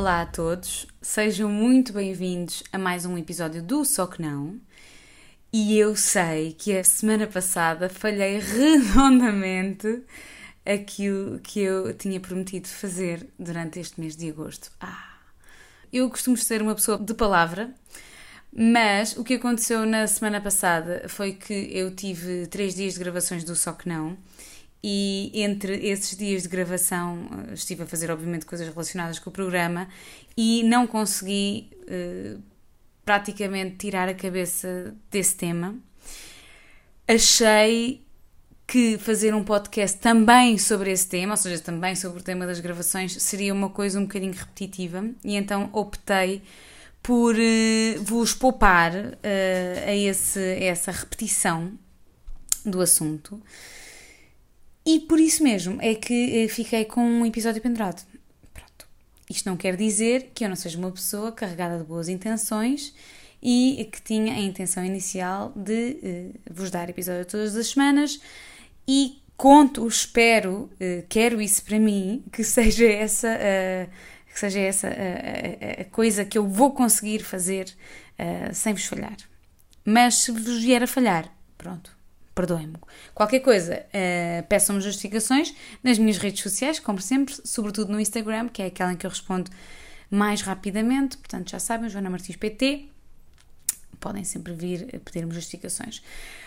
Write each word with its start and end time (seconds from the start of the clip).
Olá 0.00 0.22
a 0.22 0.26
todos, 0.26 0.86
sejam 1.02 1.50
muito 1.50 1.92
bem-vindos 1.92 2.62
a 2.72 2.78
mais 2.78 3.04
um 3.04 3.18
episódio 3.18 3.62
do 3.62 3.84
Só 3.84 4.06
Que 4.06 4.22
Não. 4.22 4.58
E 5.52 5.78
eu 5.78 5.94
sei 5.94 6.54
que 6.54 6.74
a 6.74 6.82
semana 6.82 7.26
passada 7.26 7.86
falhei 7.90 8.38
redondamente 8.40 10.02
aquilo 10.64 11.38
que 11.40 11.60
eu 11.60 11.92
tinha 11.92 12.18
prometido 12.18 12.66
fazer 12.66 13.28
durante 13.38 13.78
este 13.78 14.00
mês 14.00 14.16
de 14.16 14.30
agosto. 14.30 14.72
Ah! 14.80 15.18
Eu 15.92 16.08
costumo 16.08 16.34
ser 16.34 16.62
uma 16.62 16.74
pessoa 16.74 16.96
de 16.96 17.12
palavra, 17.12 17.70
mas 18.50 19.14
o 19.18 19.22
que 19.22 19.34
aconteceu 19.34 19.84
na 19.84 20.06
semana 20.06 20.40
passada 20.40 21.04
foi 21.10 21.34
que 21.34 21.52
eu 21.76 21.94
tive 21.94 22.46
três 22.46 22.74
dias 22.74 22.94
de 22.94 23.00
gravações 23.00 23.44
do 23.44 23.54
Só 23.54 23.74
Que 23.74 23.86
Não 23.86 24.16
e 24.82 25.30
entre 25.34 25.86
esses 25.86 26.16
dias 26.16 26.42
de 26.42 26.48
gravação 26.48 27.28
eh, 27.48 27.54
estive 27.54 27.82
a 27.82 27.86
fazer 27.86 28.10
obviamente 28.10 28.46
coisas 28.46 28.66
relacionadas 28.66 29.18
com 29.18 29.28
o 29.28 29.32
programa 29.32 29.88
e 30.36 30.62
não 30.62 30.86
consegui 30.86 31.70
uh, 31.82 32.40
praticamente 33.04 33.76
tirar 33.76 34.08
a 34.08 34.14
cabeça 34.14 34.94
desse 35.10 35.36
tema. 35.36 35.74
Achei 37.06 38.02
que 38.66 38.96
fazer 38.98 39.34
um 39.34 39.44
podcast 39.44 39.98
também 39.98 40.56
sobre 40.56 40.92
esse 40.92 41.08
tema, 41.08 41.32
ou 41.32 41.36
seja, 41.36 41.60
também 41.60 41.94
sobre 41.94 42.20
o 42.20 42.22
tema 42.22 42.46
das 42.46 42.60
gravações, 42.60 43.20
seria 43.22 43.52
uma 43.52 43.68
coisa 43.68 43.98
um 43.98 44.04
bocadinho 44.04 44.32
repetitiva 44.32 45.04
e 45.24 45.34
então 45.34 45.68
optei 45.72 46.40
por 47.02 47.34
uh, 47.34 48.02
vos 48.02 48.32
poupar 48.32 48.92
a, 48.94 49.94
esse, 49.94 50.38
a 50.38 50.64
essa 50.64 50.90
repetição 50.90 51.72
do 52.64 52.80
assunto. 52.80 53.42
E 54.84 55.00
por 55.00 55.20
isso 55.20 55.42
mesmo 55.42 55.78
é 55.80 55.94
que 55.94 56.48
fiquei 56.48 56.84
com 56.84 57.02
um 57.02 57.26
episódio 57.26 57.60
pendurado. 57.60 58.02
Pronto. 58.52 58.86
Isto 59.28 59.48
não 59.48 59.56
quer 59.56 59.76
dizer 59.76 60.30
que 60.34 60.44
eu 60.44 60.48
não 60.48 60.56
seja 60.56 60.78
uma 60.78 60.90
pessoa 60.90 61.30
carregada 61.32 61.78
de 61.78 61.84
boas 61.84 62.08
intenções 62.08 62.94
e 63.42 63.88
que 63.90 64.02
tinha 64.02 64.34
a 64.34 64.38
intenção 64.38 64.84
inicial 64.84 65.52
de 65.56 65.96
uh, 66.02 66.40
vos 66.52 66.70
dar 66.70 66.88
episódio 66.90 67.24
todas 67.24 67.56
as 67.56 67.68
semanas 67.68 68.20
e 68.86 69.18
conto, 69.36 69.86
espero, 69.86 70.70
uh, 70.74 71.06
quero 71.08 71.40
isso 71.40 71.64
para 71.64 71.78
mim, 71.78 72.22
que 72.30 72.44
seja 72.44 72.86
essa, 72.86 73.28
uh, 73.28 73.90
que 74.32 74.38
seja 74.38 74.60
essa 74.60 74.88
a 75.80 75.84
coisa 75.86 76.24
que 76.24 76.36
eu 76.36 76.46
vou 76.46 76.72
conseguir 76.72 77.20
fazer 77.20 77.74
sem 78.52 78.74
vos 78.74 78.84
falhar. 78.84 79.16
Mas 79.84 80.16
se 80.16 80.30
vos 80.30 80.62
vier 80.62 80.82
a 80.82 80.86
falhar, 80.86 81.34
pronto, 81.56 81.96
perdoem-me. 82.40 82.76
Qualquer 83.14 83.40
coisa, 83.40 83.84
uh, 83.86 84.46
peçam-me 84.48 84.80
justificações 84.80 85.54
nas 85.82 85.98
minhas 85.98 86.16
redes 86.16 86.42
sociais, 86.42 86.78
como 86.78 87.00
sempre, 87.00 87.34
sobretudo 87.44 87.92
no 87.92 88.00
Instagram, 88.00 88.48
que 88.48 88.62
é 88.62 88.66
aquela 88.66 88.92
em 88.92 88.96
que 88.96 89.06
eu 89.06 89.10
respondo 89.10 89.50
mais 90.10 90.40
rapidamente. 90.40 91.18
Portanto, 91.18 91.50
já 91.50 91.58
sabem, 91.58 91.88
Joana 91.88 92.08
Martins 92.08 92.36
PT. 92.36 92.86
Podem 94.00 94.24
sempre 94.24 94.54
vir 94.54 95.00
pedir-me 95.04 95.32
justificações. 95.34 96.02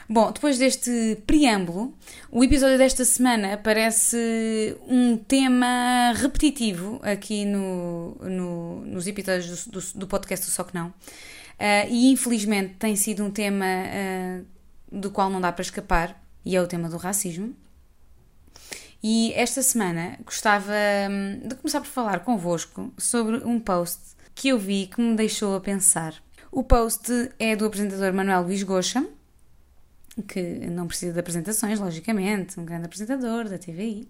Bom, 0.10 0.32
depois 0.32 0.58
deste 0.58 1.22
preâmbulo, 1.28 1.96
o 2.32 2.44
episódio 2.44 2.80
desta 2.80 3.06
semana 3.06 3.58
parece 3.58 4.76
um 4.88 5.16
tema 5.16 6.14
repetitivo 6.16 7.00
aqui 7.04 7.46
no, 7.46 8.16
no 8.16 8.86
nos 8.86 9.06
episódios 9.06 9.68
do, 9.68 9.80
do, 9.80 10.00
do, 10.00 10.08
podcast 10.08 10.48
do 10.48 10.52
Só 10.52 10.64
Que 10.64 10.74
Não. 10.74 10.88
Uh, 10.88 11.88
e 11.90 12.12
infelizmente 12.12 12.74
tem 12.80 12.96
sido 12.96 13.24
um 13.24 13.30
tema 13.30 13.66
uh, 13.66 14.46
do 14.94 15.10
qual 15.10 15.30
não 15.30 15.42
dá 15.42 15.52
para 15.52 15.64
escapar, 15.64 16.24
e 16.46 16.56
é 16.56 16.62
o 16.62 16.68
tema 16.68 16.88
do 16.88 16.98
racismo. 16.98 17.56
E 19.02 19.34
esta 19.34 19.62
semana 19.62 20.18
gostava 20.24 20.72
hum, 21.10 21.48
de 21.48 21.56
começar 21.56 21.82
por 21.82 21.88
falar 21.88 22.20
convosco 22.20 22.94
sobre 22.98 23.38
um 23.38 23.60
post 23.60 24.00
que 24.36 24.50
eu 24.50 24.58
vi 24.58 24.88
que 24.88 25.02
me 25.02 25.16
deixou 25.16 25.56
a 25.56 25.60
pensar. 25.60 26.16
O 26.52 26.64
post 26.64 27.12
é 27.38 27.56
do 27.56 27.66
apresentador 27.66 28.14
Manuel 28.14 28.44
Luís 28.44 28.64
Goxa, 28.64 29.06
que 30.28 30.42
não 30.42 30.88
precisa 30.88 31.12
de 31.12 31.20
apresentações, 31.20 31.80
logicamente, 31.80 32.60
um 32.60 32.66
grande 32.66 32.86
apresentador 32.86 33.50
da 33.50 33.58
TVI. 33.58 34.08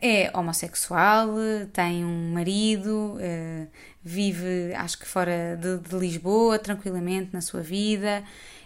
É 0.00 0.30
homossexual, 0.36 1.28
tem 1.72 2.04
um 2.04 2.32
marido, 2.32 3.16
eh, 3.20 3.68
vive, 4.02 4.74
acho 4.74 4.98
que 4.98 5.06
fora 5.06 5.58
de, 5.60 5.78
de 5.78 5.96
Lisboa, 5.96 6.58
tranquilamente 6.58 7.30
na 7.32 7.40
sua 7.40 7.60
vida 7.60 8.24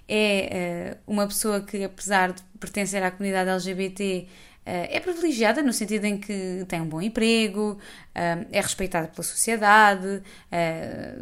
é 0.09 0.97
uh, 1.07 1.13
uma 1.13 1.27
pessoa 1.27 1.61
que, 1.61 1.85
apesar 1.85 2.33
de 2.33 2.43
pertencer 2.59 3.03
à 3.03 3.11
comunidade 3.11 3.51
LGBT, 3.51 4.27
uh, 4.27 4.49
eh, 4.65 4.97
é 4.97 5.01
privilegiada 5.01 5.63
no 5.63 5.73
sentido 5.73 6.05
em 6.05 6.19
que 6.19 6.65
tem 6.67 6.81
um 6.81 6.87
bom 6.87 7.01
emprego, 7.01 7.73
uh, 7.73 8.47
é 8.51 8.61
respeitada 8.61 9.09
pela 9.09 9.23
sociedade, 9.23 10.23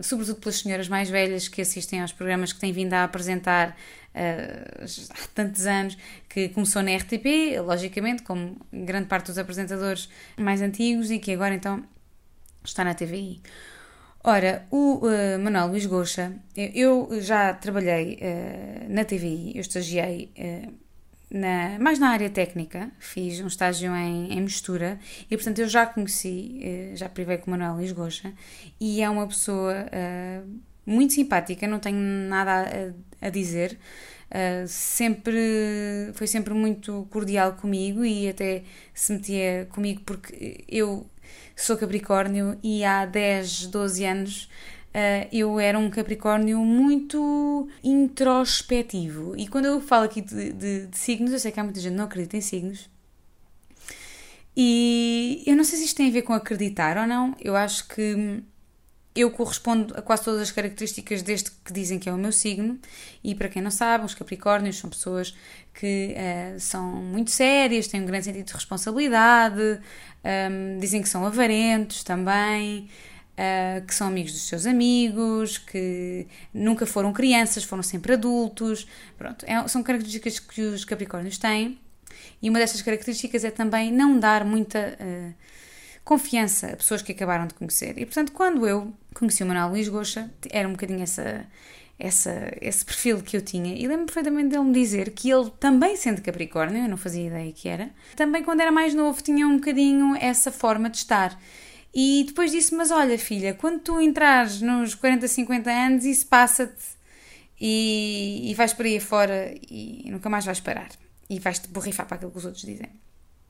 sobretudo 0.02 0.40
pelas 0.40 0.60
senhoras 0.60 0.88
mais 0.88 1.10
velhas 1.10 1.48
que 1.48 1.60
assistem 1.60 2.00
aos 2.00 2.12
programas 2.12 2.52
que 2.52 2.60
têm 2.60 2.72
vindo 2.72 2.94
a 2.94 3.04
apresentar 3.04 3.76
há 4.14 5.28
tantos 5.34 5.66
anos, 5.66 5.98
que 6.28 6.48
começou 6.48 6.82
na 6.82 6.96
RTP, 6.96 7.60
logicamente, 7.62 8.22
como 8.22 8.56
grande 8.72 9.08
parte 9.08 9.26
dos 9.26 9.36
apresentadores 9.36 10.08
mais 10.38 10.62
antigos 10.62 11.10
e 11.10 11.18
que 11.18 11.32
agora 11.32 11.54
então 11.54 11.84
está 12.64 12.82
na 12.82 12.94
TVI. 12.94 13.42
Ora, 14.28 14.66
o 14.72 15.06
uh, 15.06 15.38
Manuel 15.38 15.68
Luís 15.68 15.86
Goxa, 15.86 16.34
eu 16.56 17.08
já 17.20 17.54
trabalhei 17.54 18.18
uh, 18.20 18.92
na 18.92 19.04
TVI, 19.04 19.52
eu 19.54 19.60
estagiei 19.60 20.32
uh, 20.36 20.74
na, 21.30 21.78
mais 21.78 22.00
na 22.00 22.08
área 22.08 22.28
técnica, 22.28 22.90
fiz 22.98 23.38
um 23.40 23.46
estágio 23.46 23.94
em, 23.94 24.32
em 24.32 24.40
mistura 24.40 24.98
e, 25.30 25.36
portanto, 25.36 25.60
eu 25.60 25.68
já 25.68 25.86
conheci, 25.86 26.60
já 26.96 27.08
privei 27.08 27.38
com 27.38 27.46
o 27.46 27.50
Manuel 27.52 27.74
Luís 27.74 27.92
Goxa 27.92 28.32
e 28.80 29.00
é 29.00 29.08
uma 29.08 29.28
pessoa 29.28 29.86
muito 30.84 31.12
simpática, 31.12 31.68
não 31.68 31.78
tenho 31.78 31.98
nada 32.00 32.94
a, 33.20 33.26
a 33.28 33.30
dizer. 33.30 33.78
Uh, 34.26 34.66
sempre 34.66 36.10
foi 36.14 36.26
sempre 36.26 36.52
muito 36.52 37.06
cordial 37.12 37.52
comigo 37.52 38.04
e 38.04 38.28
até 38.28 38.64
se 38.92 39.12
metia 39.12 39.68
comigo 39.70 40.02
porque 40.04 40.64
eu 40.68 41.06
sou 41.56 41.76
Capricórnio 41.76 42.58
e 42.62 42.84
há 42.84 43.06
10, 43.06 43.68
12 43.68 44.04
anos 44.04 44.50
uh, 44.96 45.28
eu 45.32 45.58
era 45.58 45.78
um 45.78 45.90
Capricórnio 45.90 46.58
muito 46.60 47.68
introspectivo. 47.82 49.34
E 49.36 49.48
quando 49.48 49.64
eu 49.64 49.80
falo 49.80 50.04
aqui 50.04 50.20
de, 50.20 50.52
de, 50.52 50.86
de 50.86 50.98
signos, 50.98 51.32
eu 51.32 51.38
sei 51.38 51.50
que 51.50 51.58
há 51.58 51.64
muita 51.64 51.80
gente 51.80 51.92
que 51.92 51.96
não 51.96 52.04
acredita 52.04 52.36
em 52.36 52.40
signos. 52.40 52.90
E 54.56 55.42
eu 55.46 55.54
não 55.54 55.64
sei 55.64 55.78
se 55.78 55.84
isto 55.84 55.96
tem 55.96 56.08
a 56.08 56.12
ver 56.12 56.22
com 56.22 56.32
acreditar 56.32 56.96
ou 56.96 57.06
não, 57.06 57.34
eu 57.40 57.54
acho 57.54 57.88
que 57.88 58.42
eu 59.16 59.30
correspondo 59.30 59.94
a 59.96 60.02
quase 60.02 60.24
todas 60.24 60.42
as 60.42 60.52
características 60.52 61.22
deste 61.22 61.50
que 61.64 61.72
dizem 61.72 61.98
que 61.98 62.08
é 62.08 62.12
o 62.12 62.18
meu 62.18 62.30
signo, 62.30 62.78
e 63.24 63.34
para 63.34 63.48
quem 63.48 63.62
não 63.62 63.70
sabe, 63.70 64.04
os 64.04 64.14
Capricórnios 64.14 64.76
são 64.78 64.90
pessoas 64.90 65.34
que 65.72 66.14
uh, 66.14 66.60
são 66.60 66.84
muito 66.92 67.30
sérias, 67.30 67.86
têm 67.86 68.02
um 68.02 68.06
grande 68.06 68.26
sentido 68.26 68.46
de 68.46 68.52
responsabilidade, 68.52 69.60
um, 69.60 69.78
ehm, 70.28 70.78
dizem 70.78 71.02
que 71.02 71.08
são 71.08 71.24
avarentos 71.26 72.04
também, 72.04 72.88
uh, 73.32 73.84
que 73.86 73.94
são 73.94 74.06
amigos 74.08 74.32
dos 74.32 74.48
seus 74.48 74.66
amigos, 74.66 75.58
que 75.58 76.26
nunca 76.52 76.86
foram 76.86 77.12
crianças, 77.12 77.64
foram 77.64 77.82
sempre 77.82 78.12
adultos. 78.14 78.86
Pronto, 79.16 79.44
é, 79.46 79.66
são 79.68 79.82
características 79.82 80.38
que 80.38 80.60
os 80.60 80.84
Capricórnios 80.84 81.38
têm, 81.38 81.78
e 82.42 82.50
uma 82.50 82.58
dessas 82.58 82.82
características 82.82 83.44
é 83.44 83.50
também 83.50 83.92
não 83.92 84.18
dar 84.18 84.44
muita. 84.44 84.96
Uh, 85.00 85.55
confiança 86.06 86.68
a 86.68 86.76
pessoas 86.76 87.02
que 87.02 87.10
acabaram 87.10 87.48
de 87.48 87.54
conhecer. 87.54 87.98
E 87.98 88.06
portanto, 88.06 88.30
quando 88.30 88.64
eu 88.64 88.94
conheci 89.12 89.42
o 89.42 89.46
Manuel 89.46 89.70
Luís 89.70 89.88
Goxa, 89.88 90.30
era 90.50 90.68
um 90.68 90.70
bocadinho 90.70 91.02
essa, 91.02 91.44
essa, 91.98 92.56
esse 92.60 92.84
perfil 92.84 93.20
que 93.22 93.36
eu 93.36 93.42
tinha. 93.42 93.74
E 93.74 93.88
lembro 93.88 94.06
perfeitamente 94.06 94.50
dele 94.50 94.62
me 94.62 94.72
dizer 94.72 95.10
que 95.10 95.28
ele, 95.28 95.50
também 95.58 95.96
sendo 95.96 96.22
Capricórnio, 96.22 96.84
eu 96.84 96.88
não 96.88 96.96
fazia 96.96 97.26
ideia 97.26 97.52
que 97.52 97.68
era, 97.68 97.90
também 98.14 98.44
quando 98.44 98.60
era 98.60 98.70
mais 98.70 98.94
novo 98.94 99.20
tinha 99.20 99.48
um 99.48 99.56
bocadinho 99.56 100.14
essa 100.14 100.52
forma 100.52 100.88
de 100.88 100.98
estar. 100.98 101.36
E 101.92 102.22
depois 102.28 102.52
disse: 102.52 102.72
Mas 102.72 102.92
olha, 102.92 103.18
filha, 103.18 103.52
quando 103.54 103.80
tu 103.80 104.00
entrares 104.00 104.60
nos 104.60 104.94
40, 104.94 105.26
50 105.26 105.68
anos, 105.68 106.04
isso 106.04 106.26
passa-te 106.28 106.84
e, 107.60 108.48
e 108.48 108.54
vais 108.54 108.72
por 108.72 108.86
aí 108.86 109.00
fora 109.00 109.52
e 109.68 110.08
nunca 110.08 110.30
mais 110.30 110.44
vais 110.44 110.60
parar. 110.60 110.90
E 111.28 111.40
vais-te 111.40 111.66
borrifar 111.66 112.06
para 112.06 112.14
aquilo 112.14 112.30
que 112.30 112.38
os 112.38 112.44
outros 112.44 112.64
dizem. 112.64 112.90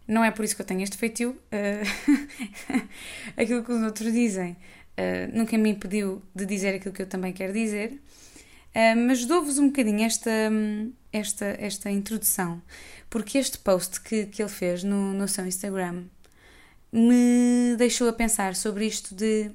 Não 0.06 0.22
é 0.24 0.30
por 0.30 0.44
isso 0.44 0.54
que 0.54 0.62
eu 0.62 0.66
tenho 0.66 0.82
este 0.82 0.96
feitio. 0.96 1.36
Uh, 1.52 2.82
aquilo 3.36 3.64
que 3.64 3.72
os 3.72 3.82
outros 3.82 4.12
dizem 4.12 4.52
uh, 4.52 5.36
nunca 5.36 5.56
me 5.58 5.70
impediu 5.70 6.22
de 6.34 6.46
dizer 6.46 6.74
aquilo 6.74 6.94
que 6.94 7.02
eu 7.02 7.06
também 7.06 7.32
quero 7.32 7.52
dizer. 7.52 7.92
Uh, 8.74 8.96
mas 9.06 9.24
dou-vos 9.24 9.58
um 9.58 9.68
bocadinho 9.68 10.04
esta, 10.04 10.30
esta, 11.12 11.46
esta 11.58 11.90
introdução, 11.90 12.62
porque 13.08 13.38
este 13.38 13.58
post 13.58 14.00
que, 14.00 14.26
que 14.26 14.42
ele 14.42 14.50
fez 14.50 14.84
no, 14.84 15.12
no 15.12 15.26
seu 15.26 15.46
Instagram 15.46 16.04
me 16.92 17.74
deixou 17.76 18.08
a 18.08 18.12
pensar 18.12 18.54
sobre 18.54 18.86
isto 18.86 19.14
de 19.14 19.50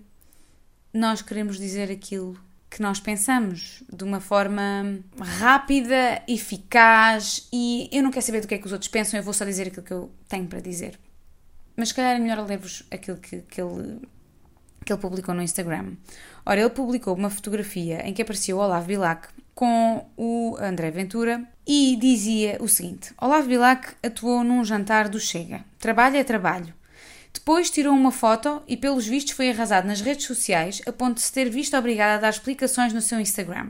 nós 0.94 1.22
queremos 1.22 1.58
dizer 1.58 1.90
aquilo 1.90 2.38
que 2.72 2.82
nós 2.82 3.02
pensamos 3.02 3.84
de 3.92 4.02
uma 4.06 4.22
forma 4.22 5.04
rápida, 5.20 6.24
eficaz 6.26 7.50
e 7.52 7.90
eu 7.92 8.02
não 8.02 8.10
quero 8.10 8.26
saber 8.26 8.40
do 8.40 8.48
que 8.48 8.56
é 8.56 8.58
que 8.58 8.66
os 8.66 8.72
outros 8.72 8.90
pensam, 8.90 9.20
eu 9.20 9.24
vou 9.24 9.34
só 9.34 9.44
dizer 9.44 9.68
aquilo 9.68 9.86
que 9.86 9.92
eu 9.92 10.10
tenho 10.30 10.48
para 10.48 10.62
dizer. 10.62 10.98
Mas 11.76 11.90
se 11.90 11.96
calhar 11.96 12.16
é 12.16 12.20
melhor 12.20 12.40
ler-vos 12.48 12.84
aquilo 12.90 13.18
que, 13.18 13.42
que 13.42 13.62
ele 13.62 14.00
que 14.84 14.92
ele 14.92 15.02
publicou 15.02 15.36
no 15.36 15.44
Instagram. 15.44 15.94
Ora, 16.44 16.60
ele 16.60 16.70
publicou 16.70 17.14
uma 17.14 17.30
fotografia 17.30 18.08
em 18.08 18.14
que 18.14 18.22
aparecia 18.22 18.56
o 18.56 18.60
Olavo 18.60 18.88
Bilac 18.88 19.28
com 19.54 20.08
o 20.18 20.58
André 20.60 20.90
Ventura 20.90 21.44
e 21.68 21.96
dizia 21.98 22.58
o 22.62 22.68
seguinte: 22.68 23.14
Olavo 23.22 23.48
Bilac 23.48 23.94
atuou 24.02 24.44
num 24.44 24.64
jantar 24.64 25.10
do 25.10 25.20
Chega. 25.20 25.64
Trabalho 25.78 26.18
é 26.18 26.24
trabalho. 26.24 26.74
Depois 27.34 27.70
tirou 27.70 27.94
uma 27.94 28.12
foto 28.12 28.62
e, 28.68 28.76
pelos 28.76 29.08
vistos, 29.08 29.34
foi 29.34 29.50
arrasado 29.50 29.88
nas 29.88 30.02
redes 30.02 30.26
sociais 30.26 30.82
a 30.86 30.92
ponto 30.92 31.16
de 31.16 31.22
se 31.22 31.32
ter 31.32 31.50
visto 31.50 31.76
obrigado 31.78 32.18
a 32.18 32.22
dar 32.22 32.30
explicações 32.30 32.94
no 32.94 33.02
seu 33.02 33.20
Instagram. 33.20 33.70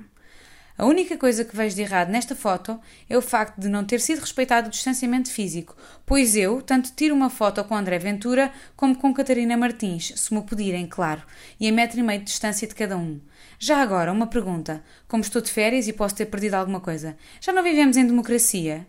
A 0.77 0.85
única 0.85 1.15
coisa 1.15 1.45
que 1.45 1.55
vejo 1.55 1.75
de 1.75 1.83
errado 1.83 2.09
nesta 2.09 2.35
foto 2.35 2.79
é 3.07 3.15
o 3.15 3.21
facto 3.21 3.59
de 3.59 3.69
não 3.69 3.85
ter 3.85 3.99
sido 4.01 4.19
respeitado 4.21 4.67
o 4.67 4.71
distanciamento 4.71 5.29
físico, 5.29 5.75
pois 6.07 6.35
eu 6.35 6.59
tanto 6.59 6.91
tiro 6.95 7.13
uma 7.13 7.29
foto 7.29 7.63
com 7.65 7.75
André 7.75 7.99
Ventura 7.99 8.51
como 8.75 8.95
com 8.95 9.13
Catarina 9.13 9.55
Martins, 9.55 10.11
se 10.15 10.33
me 10.33 10.41
pedirem, 10.41 10.87
claro, 10.87 11.21
e 11.59 11.69
a 11.69 11.71
metro 11.71 11.99
e 11.99 12.03
meio 12.03 12.19
de 12.19 12.25
distância 12.25 12.67
de 12.67 12.73
cada 12.73 12.97
um. 12.97 13.21
Já 13.59 13.79
agora, 13.79 14.11
uma 14.11 14.25
pergunta. 14.25 14.83
Como 15.07 15.21
estou 15.21 15.39
de 15.39 15.51
férias 15.51 15.87
e 15.87 15.93
posso 15.93 16.15
ter 16.15 16.25
perdido 16.25 16.55
alguma 16.55 16.79
coisa, 16.79 17.15
já 17.39 17.53
não 17.53 17.61
vivemos 17.61 17.95
em 17.95 18.07
democracia? 18.07 18.87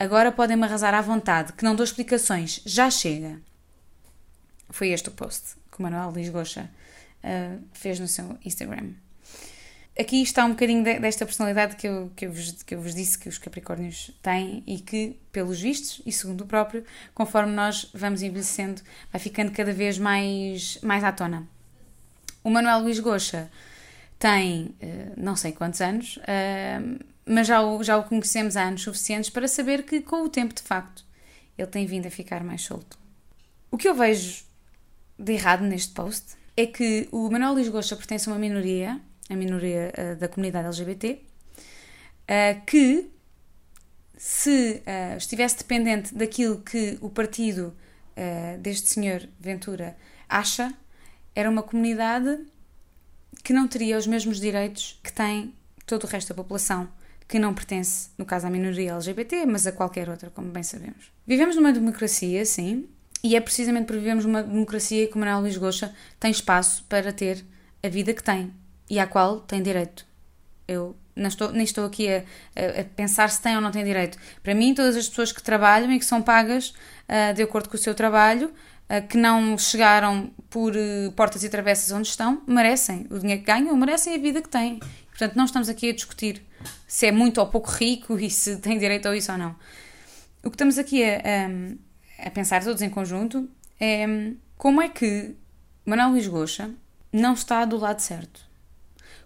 Agora 0.00 0.32
podem-me 0.32 0.64
arrasar 0.64 0.92
à 0.92 1.00
vontade, 1.00 1.52
que 1.52 1.62
não 1.62 1.76
dou 1.76 1.84
explicações, 1.84 2.60
já 2.66 2.90
chega. 2.90 3.40
Foi 4.72 4.88
este 4.88 5.08
o 5.08 5.12
post 5.12 5.56
que 5.70 5.78
o 5.78 5.82
Manuel 5.82 6.10
Luís 6.10 6.28
Goxa 6.28 6.68
uh, 7.22 7.62
fez 7.72 8.00
no 8.00 8.08
seu 8.08 8.36
Instagram 8.44 8.94
aqui 9.98 10.22
está 10.22 10.44
um 10.44 10.50
bocadinho 10.50 10.82
desta 10.82 11.24
personalidade 11.24 11.76
que 11.76 11.86
eu, 11.86 12.10
que, 12.16 12.26
eu 12.26 12.32
vos, 12.32 12.62
que 12.62 12.74
eu 12.74 12.80
vos 12.80 12.94
disse 12.94 13.18
que 13.18 13.28
os 13.28 13.38
Capricórnios 13.38 14.10
têm 14.22 14.62
e 14.66 14.78
que, 14.78 15.16
pelos 15.30 15.60
vistos, 15.60 16.00
e 16.06 16.12
segundo 16.12 16.42
o 16.42 16.46
próprio, 16.46 16.84
conforme 17.14 17.52
nós 17.52 17.90
vamos 17.94 18.22
envelhecendo, 18.22 18.80
vai 19.12 19.20
ficando 19.20 19.52
cada 19.52 19.72
vez 19.72 19.98
mais, 19.98 20.78
mais 20.82 21.04
à 21.04 21.12
tona. 21.12 21.46
O 22.42 22.50
Manuel 22.50 22.80
Luís 22.80 22.98
Goxa 22.98 23.50
tem 24.18 24.74
uh, 24.82 25.12
não 25.16 25.36
sei 25.36 25.52
quantos 25.52 25.80
anos, 25.80 26.16
uh, 26.16 27.04
mas 27.26 27.46
já 27.46 27.62
o, 27.62 27.82
já 27.82 27.96
o 27.98 28.04
conhecemos 28.04 28.56
há 28.56 28.62
anos 28.62 28.82
suficientes 28.82 29.30
para 29.30 29.46
saber 29.46 29.84
que, 29.84 30.00
com 30.00 30.22
o 30.22 30.28
tempo, 30.28 30.54
de 30.54 30.62
facto, 30.62 31.04
ele 31.56 31.68
tem 31.68 31.86
vindo 31.86 32.06
a 32.06 32.10
ficar 32.10 32.42
mais 32.42 32.62
solto. 32.62 32.98
O 33.70 33.76
que 33.76 33.88
eu 33.88 33.94
vejo 33.94 34.44
de 35.18 35.32
errado 35.32 35.62
neste 35.62 35.92
post 35.92 36.36
é 36.56 36.66
que 36.66 37.08
o 37.12 37.30
Manuel 37.30 37.54
Luís 37.54 37.68
Goxa 37.68 37.96
pertence 37.96 38.28
a 38.28 38.32
uma 38.32 38.38
minoria 38.38 39.00
a 39.32 39.36
minoria 39.36 39.92
uh, 39.96 40.16
da 40.16 40.28
comunidade 40.28 40.66
LGBT, 40.66 41.12
uh, 41.12 41.18
eh, 42.28 42.54
que 42.66 43.10
se 44.16 44.82
uh, 44.86 45.16
estivesse 45.16 45.58
dependente 45.58 46.14
daquilo 46.14 46.60
que 46.60 46.98
o 47.00 47.10
partido 47.10 47.74
deste 48.60 48.90
senhor 48.90 49.26
Ventura 49.40 49.96
acha, 50.28 50.70
era 51.34 51.48
uma 51.48 51.62
comunidade 51.62 52.44
que 53.42 53.54
não 53.54 53.66
teria 53.66 53.96
os 53.96 54.06
mesmos 54.06 54.38
direitos 54.38 55.00
que 55.02 55.10
tem 55.10 55.54
todo 55.86 56.04
o 56.04 56.06
resto 56.06 56.28
da 56.28 56.34
população, 56.34 56.90
que 57.26 57.38
não 57.38 57.54
pertence, 57.54 58.10
no 58.18 58.26
caso, 58.26 58.46
à 58.46 58.50
minoria 58.50 58.92
LGBT, 58.92 59.46
mas 59.46 59.66
a 59.66 59.72
qualquer 59.72 60.10
outra, 60.10 60.28
como 60.28 60.48
bem 60.48 60.62
sabemos. 60.62 61.10
Vivemos 61.26 61.56
numa 61.56 61.72
democracia, 61.72 62.44
sim, 62.44 62.86
e 63.22 63.36
é 63.36 63.40
precisamente 63.40 63.86
por 63.86 63.96
vivermos 63.96 64.24
numa 64.24 64.42
democracia 64.42 65.06
que 65.06 65.14
o 65.14 65.18
Manuel 65.18 65.40
Luís 65.40 65.56
Goxa 65.56 65.94
tem 66.18 66.30
espaço 66.30 66.84
para 66.88 67.12
ter 67.12 67.44
a 67.82 67.88
vida 67.88 68.12
que 68.12 68.22
tem, 68.22 68.52
e 68.90 68.98
à 68.98 69.06
qual 69.06 69.40
tem 69.40 69.62
direito. 69.62 70.04
Eu 70.66 70.96
não 71.14 71.28
estou, 71.28 71.52
nem 71.52 71.64
estou 71.64 71.84
aqui 71.84 72.08
a, 72.08 72.18
a, 72.18 72.84
pensar 72.96 73.28
se 73.30 73.40
tem 73.40 73.54
ou 73.54 73.60
não 73.60 73.70
tem 73.70 73.84
direito. 73.84 74.18
Para 74.42 74.54
mim, 74.54 74.74
todas 74.74 74.96
as 74.96 75.08
pessoas 75.08 75.30
que 75.30 75.42
trabalham 75.42 75.92
e 75.92 75.98
que 75.98 76.04
são 76.04 76.22
pagas 76.22 76.70
uh, 77.08 77.34
de 77.34 77.42
acordo 77.42 77.68
com 77.68 77.76
o 77.76 77.78
seu 77.78 77.94
trabalho, 77.94 78.48
uh, 78.48 79.06
que 79.06 79.16
não 79.16 79.56
chegaram 79.58 80.30
por 80.48 80.74
uh, 80.74 81.12
portas 81.12 81.44
e 81.44 81.48
travessas 81.48 81.92
onde 81.92 82.08
estão, 82.08 82.42
merecem 82.46 83.06
o 83.10 83.18
dinheiro 83.18 83.40
que 83.40 83.46
ganham, 83.46 83.76
merecem 83.76 84.14
a 84.14 84.18
vida 84.18 84.40
que 84.40 84.48
têm. 84.48 84.80
Portanto, 85.08 85.36
não 85.36 85.44
estamos 85.44 85.68
aqui 85.68 85.90
a 85.90 85.92
discutir 85.92 86.42
se 86.86 87.06
é 87.06 87.12
muito 87.12 87.38
ou 87.38 87.46
pouco 87.46 87.70
rico 87.70 88.18
e 88.20 88.30
se 88.30 88.56
tem 88.56 88.78
direito 88.78 89.06
a 89.08 89.16
isso 89.16 89.30
ou 89.30 89.38
não. 89.38 89.54
O 90.42 90.50
que 90.50 90.56
estamos 90.56 90.78
aqui 90.78 91.04
a, 91.04 91.48
a 92.24 92.30
pensar 92.30 92.62
todos 92.62 92.82
em 92.82 92.90
conjunto 92.90 93.48
é 93.80 94.06
como 94.56 94.80
é 94.80 94.88
que 94.88 95.34
Manuel 95.84 96.10
Luís 96.10 96.26
Goxa 96.26 96.70
não 97.12 97.34
está 97.34 97.64
do 97.64 97.76
lado 97.76 98.00
certo 98.00 98.52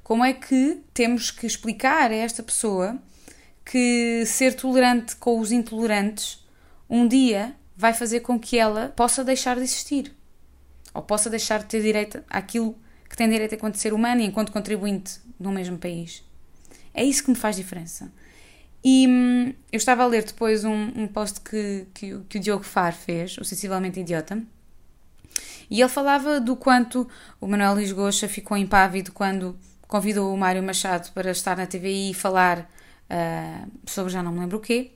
como 0.07 0.25
é 0.25 0.33
que 0.33 0.81
temos 0.95 1.33
que 1.33 1.49
explicar 1.49 2.13
a 2.13 2.15
esta 2.15 2.41
pessoa 2.41 2.97
que 3.65 4.25
ser 4.25 4.55
tolerante 4.55 5.17
com 5.17 5.41
os 5.41 5.51
intolerantes 5.51 6.47
um 6.89 7.09
dia 7.09 7.57
vai 7.77 7.93
fazer 7.93 8.21
com 8.21 8.39
que 8.39 8.57
ela 8.57 8.93
possa 8.95 9.25
deixar 9.25 9.57
de 9.57 9.63
existir? 9.63 10.15
Ou 10.95 11.03
possa 11.03 11.29
deixar 11.29 11.59
de 11.59 11.65
ter 11.65 11.83
direito 11.83 12.23
àquilo 12.31 12.79
que 13.11 13.17
tem 13.17 13.29
direito 13.29 13.57
enquanto 13.57 13.79
ser 13.79 13.93
humano 13.93 14.21
enquanto 14.21 14.53
contribuinte 14.53 15.19
no 15.41 15.51
mesmo 15.51 15.77
país? 15.77 16.23
É 16.95 17.03
isso 17.03 17.25
que 17.25 17.31
me 17.31 17.37
faz 17.37 17.57
diferença. 17.57 18.13
E 18.89 19.05
hum, 19.09 19.53
eu 19.73 19.79
estava 19.79 20.05
a 20.05 20.07
ler 20.07 20.23
depois 20.23 20.65
um, 20.65 20.93
um 20.95 21.09
post 21.09 21.41
que, 21.41 21.89
que, 21.93 22.21
que 22.29 22.39
o 22.39 22.41
Diogo 22.41 22.63
Far 22.63 22.95
fez, 22.95 23.37
o 23.37 23.45
Sensivelmente 23.45 23.99
Idiota, 23.99 24.41
e 25.69 25.81
ele 25.81 25.89
falava 25.89 26.39
do 26.39 26.55
quanto 26.55 27.09
o 27.41 27.49
Manuel 27.49 27.75
Luís 27.75 27.91
Goxa 27.91 28.29
ficou 28.29 28.57
impávido 28.57 29.11
quando 29.11 29.59
convidou 29.89 30.33
o 30.33 30.39
Mário 30.39 30.63
Machado 30.63 31.11
para 31.13 31.33
estar 31.33 31.57
na 31.57 31.67
TVI 31.67 32.13
e 32.13 32.15
falar 32.15 32.61
uh, 33.11 33.71
sobre 33.87 34.13
já 34.13 34.23
não 34.23 34.31
me 34.31 34.39
lembro 34.39 34.59
o 34.59 34.61
quê. 34.61 34.93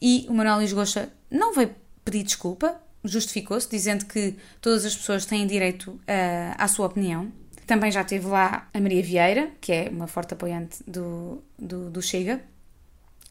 E 0.00 0.24
o 0.28 0.32
Manuel 0.32 0.58
Luís 0.58 0.72
Goxa 0.72 1.10
não 1.28 1.52
veio 1.52 1.74
pedir 2.04 2.22
desculpa, 2.22 2.80
justificou-se, 3.02 3.68
dizendo 3.68 4.04
que 4.04 4.36
todas 4.60 4.84
as 4.84 4.94
pessoas 4.94 5.26
têm 5.26 5.48
direito 5.48 5.90
uh, 5.90 6.54
à 6.56 6.68
sua 6.68 6.86
opinião. 6.86 7.32
Também 7.66 7.90
já 7.90 8.04
teve 8.04 8.28
lá 8.28 8.68
a 8.72 8.80
Maria 8.80 9.02
Vieira, 9.02 9.50
que 9.60 9.72
é 9.72 9.88
uma 9.90 10.06
forte 10.06 10.32
apoiante 10.32 10.78
do, 10.86 11.42
do, 11.58 11.90
do 11.90 12.00
Chega, 12.00 12.40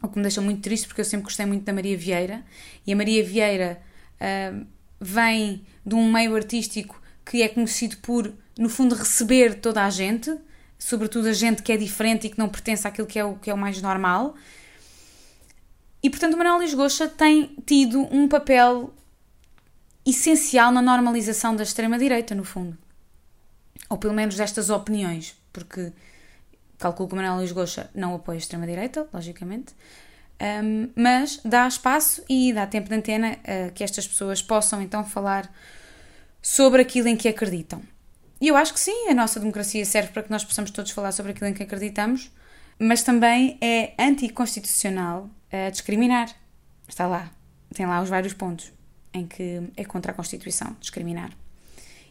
o 0.01 0.07
que 0.07 0.17
me 0.17 0.23
deixa 0.23 0.41
muito 0.41 0.61
triste 0.61 0.87
porque 0.87 1.01
eu 1.01 1.05
sempre 1.05 1.25
gostei 1.25 1.45
muito 1.45 1.63
da 1.63 1.73
Maria 1.73 1.97
Vieira 1.97 2.43
e 2.85 2.93
a 2.93 2.95
Maria 2.95 3.23
Vieira 3.23 3.81
uh, 4.19 4.65
vem 4.99 5.65
de 5.85 5.95
um 5.95 6.11
meio 6.11 6.35
artístico 6.35 7.01
que 7.25 7.41
é 7.41 7.49
conhecido 7.49 7.97
por, 7.97 8.31
no 8.57 8.69
fundo, 8.69 8.95
receber 8.95 9.55
toda 9.55 9.83
a 9.83 9.89
gente, 9.89 10.35
sobretudo 10.77 11.27
a 11.27 11.33
gente 11.33 11.63
que 11.63 11.71
é 11.71 11.77
diferente 11.77 12.27
e 12.27 12.29
que 12.29 12.37
não 12.37 12.47
pertence 12.47 12.87
àquilo 12.87 13.07
que 13.07 13.17
é 13.17 13.25
o, 13.25 13.35
que 13.35 13.49
é 13.49 13.53
o 13.53 13.57
mais 13.57 13.81
normal. 13.81 14.35
E 16.03 16.09
portanto, 16.09 16.35
o 16.35 16.37
Manuel 16.37 16.57
Luís 16.57 16.73
Goxa 16.73 17.07
tem 17.07 17.55
tido 17.65 18.01
um 18.15 18.27
papel 18.27 18.93
essencial 20.05 20.71
na 20.71 20.81
normalização 20.81 21.55
da 21.55 21.63
extrema-direita, 21.63 22.35
no 22.35 22.43
fundo. 22.43 22.77
Ou 23.89 23.97
pelo 23.97 24.13
menos 24.13 24.35
destas 24.35 24.69
opiniões, 24.69 25.35
porque 25.51 25.91
calculo 26.77 27.07
que 27.07 27.13
o 27.13 27.17
Manuel 27.17 27.37
Luís 27.37 27.51
Goxa 27.51 27.89
não 27.93 28.15
apoia 28.15 28.37
a 28.37 28.39
extrema-direita, 28.39 29.07
logicamente, 29.13 29.73
um, 30.63 30.89
mas 30.95 31.39
dá 31.45 31.67
espaço 31.67 32.23
e 32.29 32.51
dá 32.51 32.67
tempo 32.67 32.89
de 32.89 32.95
antena 32.95 33.37
uh, 33.39 33.71
que 33.73 33.83
estas 33.83 34.07
pessoas 34.07 34.41
possam 34.41 34.81
então 34.81 35.03
falar 35.03 35.49
sobre 36.41 36.81
aquilo 36.81 37.07
em 37.07 37.15
que 37.15 37.27
acreditam. 37.27 37.81
E 38.41 38.49
eu 38.49 38.57
acho 38.57 38.73
que 38.73 38.79
sim, 38.79 39.07
a 39.09 39.13
nossa 39.13 39.39
democracia 39.39 39.85
serve 39.85 40.09
para 40.09 40.23
que 40.23 40.31
nós 40.31 40.43
possamos 40.43 40.71
todos 40.71 40.91
falar 40.91 41.11
sobre 41.11 41.31
aquilo 41.31 41.49
em 41.49 41.53
que 41.53 41.63
acreditamos, 41.63 42.31
mas 42.77 43.01
também 43.01 43.57
é 43.61 43.93
anticonstitucional 43.97 45.29
uh, 45.51 45.71
discriminar. 45.71 46.29
Está 46.87 47.07
lá, 47.07 47.31
tem 47.73 47.85
lá 47.85 48.01
os 48.01 48.09
vários 48.09 48.33
pontos 48.33 48.71
em 49.13 49.25
que 49.25 49.61
é 49.77 49.85
contra 49.85 50.11
a 50.11 50.15
Constituição 50.15 50.75
discriminar. 50.79 51.31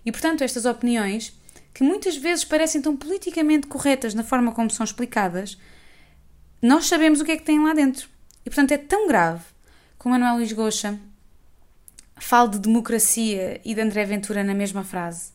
E 0.05 0.11
portanto, 0.11 0.43
estas 0.43 0.65
opiniões, 0.65 1.39
que 1.75 1.83
muitas 1.83 2.17
vezes 2.17 2.45
parecem 2.45 2.81
tão 2.81 2.97
politicamente 2.97 3.67
corretas 3.67 4.15
na 4.15 4.23
forma 4.23 4.53
como 4.53 4.71
são 4.71 4.85
explicadas, 4.85 5.59
nós 6.63 6.87
sabemos 6.87 7.21
o 7.21 7.25
que 7.25 7.33
é 7.33 7.37
que 7.37 7.43
tem 7.43 7.63
lá 7.63 7.75
dentro. 7.75 8.09
E 8.47 8.49
portanto, 8.49 8.73
é 8.73 8.79
tão 8.79 9.09
grave 9.09 9.43
que 9.99 10.07
o 10.07 10.11
Manuel 10.11 10.37
Luís 10.37 10.53
Goxa 10.53 10.99
fale 12.17 12.53
de 12.53 12.61
democracia 12.61 13.61
e 13.65 13.75
de 13.75 13.81
André 13.81 14.05
Ventura 14.05 14.45
na 14.45 14.55
mesma 14.55 14.85
frase 14.85 15.35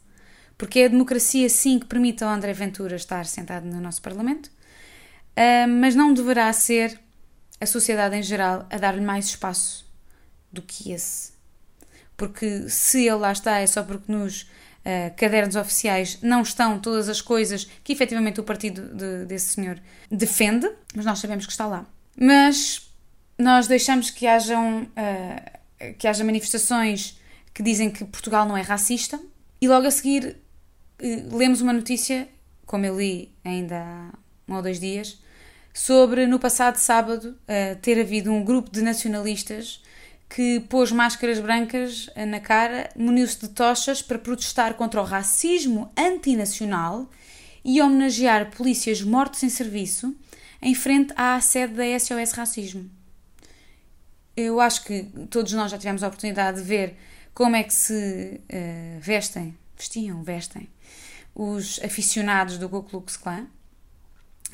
porque 0.59 0.79
é 0.79 0.85
a 0.85 0.89
democracia, 0.89 1.47
sim, 1.47 1.79
que 1.79 1.85
permite 1.85 2.21
ao 2.21 2.29
André 2.29 2.51
Ventura 2.51 2.97
estar 2.97 3.25
sentado 3.25 3.65
no 3.65 3.79
nosso 3.79 4.01
Parlamento, 4.01 4.47
uh, 4.47 5.69
mas 5.69 5.95
não 5.95 6.13
deverá 6.13 6.51
ser 6.51 6.99
a 7.61 7.65
sociedade 7.65 8.17
em 8.17 8.21
geral 8.21 8.67
a 8.69 8.77
dar-lhe 8.77 8.99
mais 8.99 9.27
espaço 9.27 9.89
do 10.51 10.61
que 10.61 10.91
esse. 10.91 11.31
Porque 12.17 12.67
se 12.67 13.07
ele 13.07 13.15
lá 13.15 13.31
está, 13.31 13.59
é 13.59 13.65
só 13.65 13.81
porque 13.83 14.11
nos 14.11 14.51
uh, 14.85 15.15
cadernos 15.15 15.55
oficiais 15.55 16.19
não 16.21 16.41
estão 16.41 16.79
todas 16.79 17.09
as 17.09 17.21
coisas 17.21 17.69
que 17.83 17.93
efetivamente 17.93 18.39
o 18.39 18.43
partido 18.43 18.93
de, 18.95 19.25
desse 19.25 19.53
senhor 19.53 19.79
defende, 20.09 20.69
mas 20.95 21.05
nós 21.05 21.19
sabemos 21.19 21.45
que 21.45 21.51
está 21.51 21.67
lá. 21.67 21.85
Mas 22.17 22.89
nós 23.37 23.67
deixamos 23.67 24.09
que 24.09 24.27
hajam 24.27 24.83
uh, 24.83 25.59
que 25.97 26.07
haja 26.07 26.23
manifestações 26.23 27.17
que 27.53 27.63
dizem 27.63 27.89
que 27.89 28.03
Portugal 28.05 28.45
não 28.45 28.57
é 28.57 28.61
racista 28.61 29.19
e 29.61 29.67
logo 29.67 29.87
a 29.87 29.91
seguir 29.91 30.37
eh, 30.99 31.23
lemos 31.31 31.61
uma 31.61 31.73
notícia, 31.73 32.27
como 32.65 32.85
eu 32.85 32.97
li 32.97 33.33
ainda 33.43 33.77
há 33.77 34.09
um 34.47 34.55
ou 34.55 34.61
dois 34.61 34.79
dias, 34.79 35.21
sobre 35.73 36.27
no 36.27 36.39
passado 36.39 36.77
sábado 36.77 37.37
uh, 37.43 37.75
ter 37.81 37.99
havido 37.99 38.31
um 38.31 38.43
grupo 38.43 38.69
de 38.71 38.81
nacionalistas 38.81 39.81
que 40.29 40.59
pôs 40.59 40.91
máscaras 40.91 41.39
brancas 41.39 42.07
na 42.27 42.39
cara, 42.39 42.89
muniu-se 42.95 43.39
de 43.39 43.49
tochas 43.49 44.01
para 44.01 44.19
protestar 44.19 44.75
contra 44.75 45.01
o 45.01 45.03
racismo 45.03 45.91
antinacional 45.97 47.09
e 47.65 47.81
homenagear 47.81 48.51
polícias 48.51 49.01
mortos 49.01 49.41
em 49.43 49.49
serviço 49.49 50.15
em 50.61 50.75
frente 50.75 51.13
à 51.15 51.39
sede 51.41 51.73
da 51.73 51.99
SOS 51.99 52.31
Racismo. 52.33 52.89
Eu 54.35 54.59
acho 54.59 54.83
que 54.83 55.03
todos 55.29 55.51
nós 55.53 55.71
já 55.71 55.77
tivemos 55.77 56.03
a 56.03 56.07
oportunidade 56.07 56.61
de 56.61 56.63
ver 56.63 56.95
como 57.33 57.55
é 57.55 57.63
que 57.63 57.73
se 57.73 58.41
uh, 58.43 58.99
vestem, 58.99 59.57
vestiam, 59.75 60.23
vestem, 60.23 60.69
os 61.33 61.79
aficionados 61.83 62.57
do 62.57 62.69
Ku 62.69 62.83
Klux 62.83 63.17
Klan, 63.17 63.47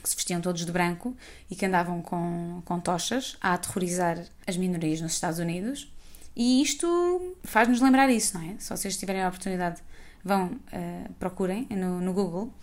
que 0.05 0.09
se 0.11 0.15
vestiam 0.15 0.39
todos 0.39 0.63
de 0.63 0.71
branco 0.71 1.17
e 1.49 1.55
que 1.55 1.65
andavam 1.65 1.99
com, 1.99 2.61
com 2.63 2.79
tochas 2.79 3.35
a 3.41 3.55
aterrorizar 3.55 4.23
as 4.45 4.55
minorias 4.55 5.01
nos 5.01 5.13
Estados 5.13 5.39
Unidos. 5.39 5.91
E 6.35 6.61
isto 6.61 7.35
faz-nos 7.43 7.81
lembrar 7.81 8.07
isso, 8.09 8.37
não 8.37 8.45
é? 8.45 8.55
Se 8.59 8.69
vocês 8.69 8.95
tiverem 8.97 9.23
a 9.23 9.27
oportunidade, 9.27 9.81
vão, 10.23 10.45
uh, 10.47 11.13
procurem 11.17 11.67
no, 11.71 11.99
no 11.99 12.13
Google. 12.13 12.53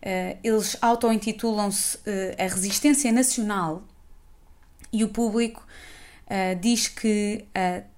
Uh, 0.00 0.38
eles 0.42 0.76
auto-intitulam-se 0.80 1.98
uh, 1.98 2.00
a 2.36 2.42
Resistência 2.42 3.12
Nacional 3.12 3.84
e 4.92 5.04
o 5.04 5.08
público 5.08 5.66
diz 6.60 6.88
que 6.88 7.46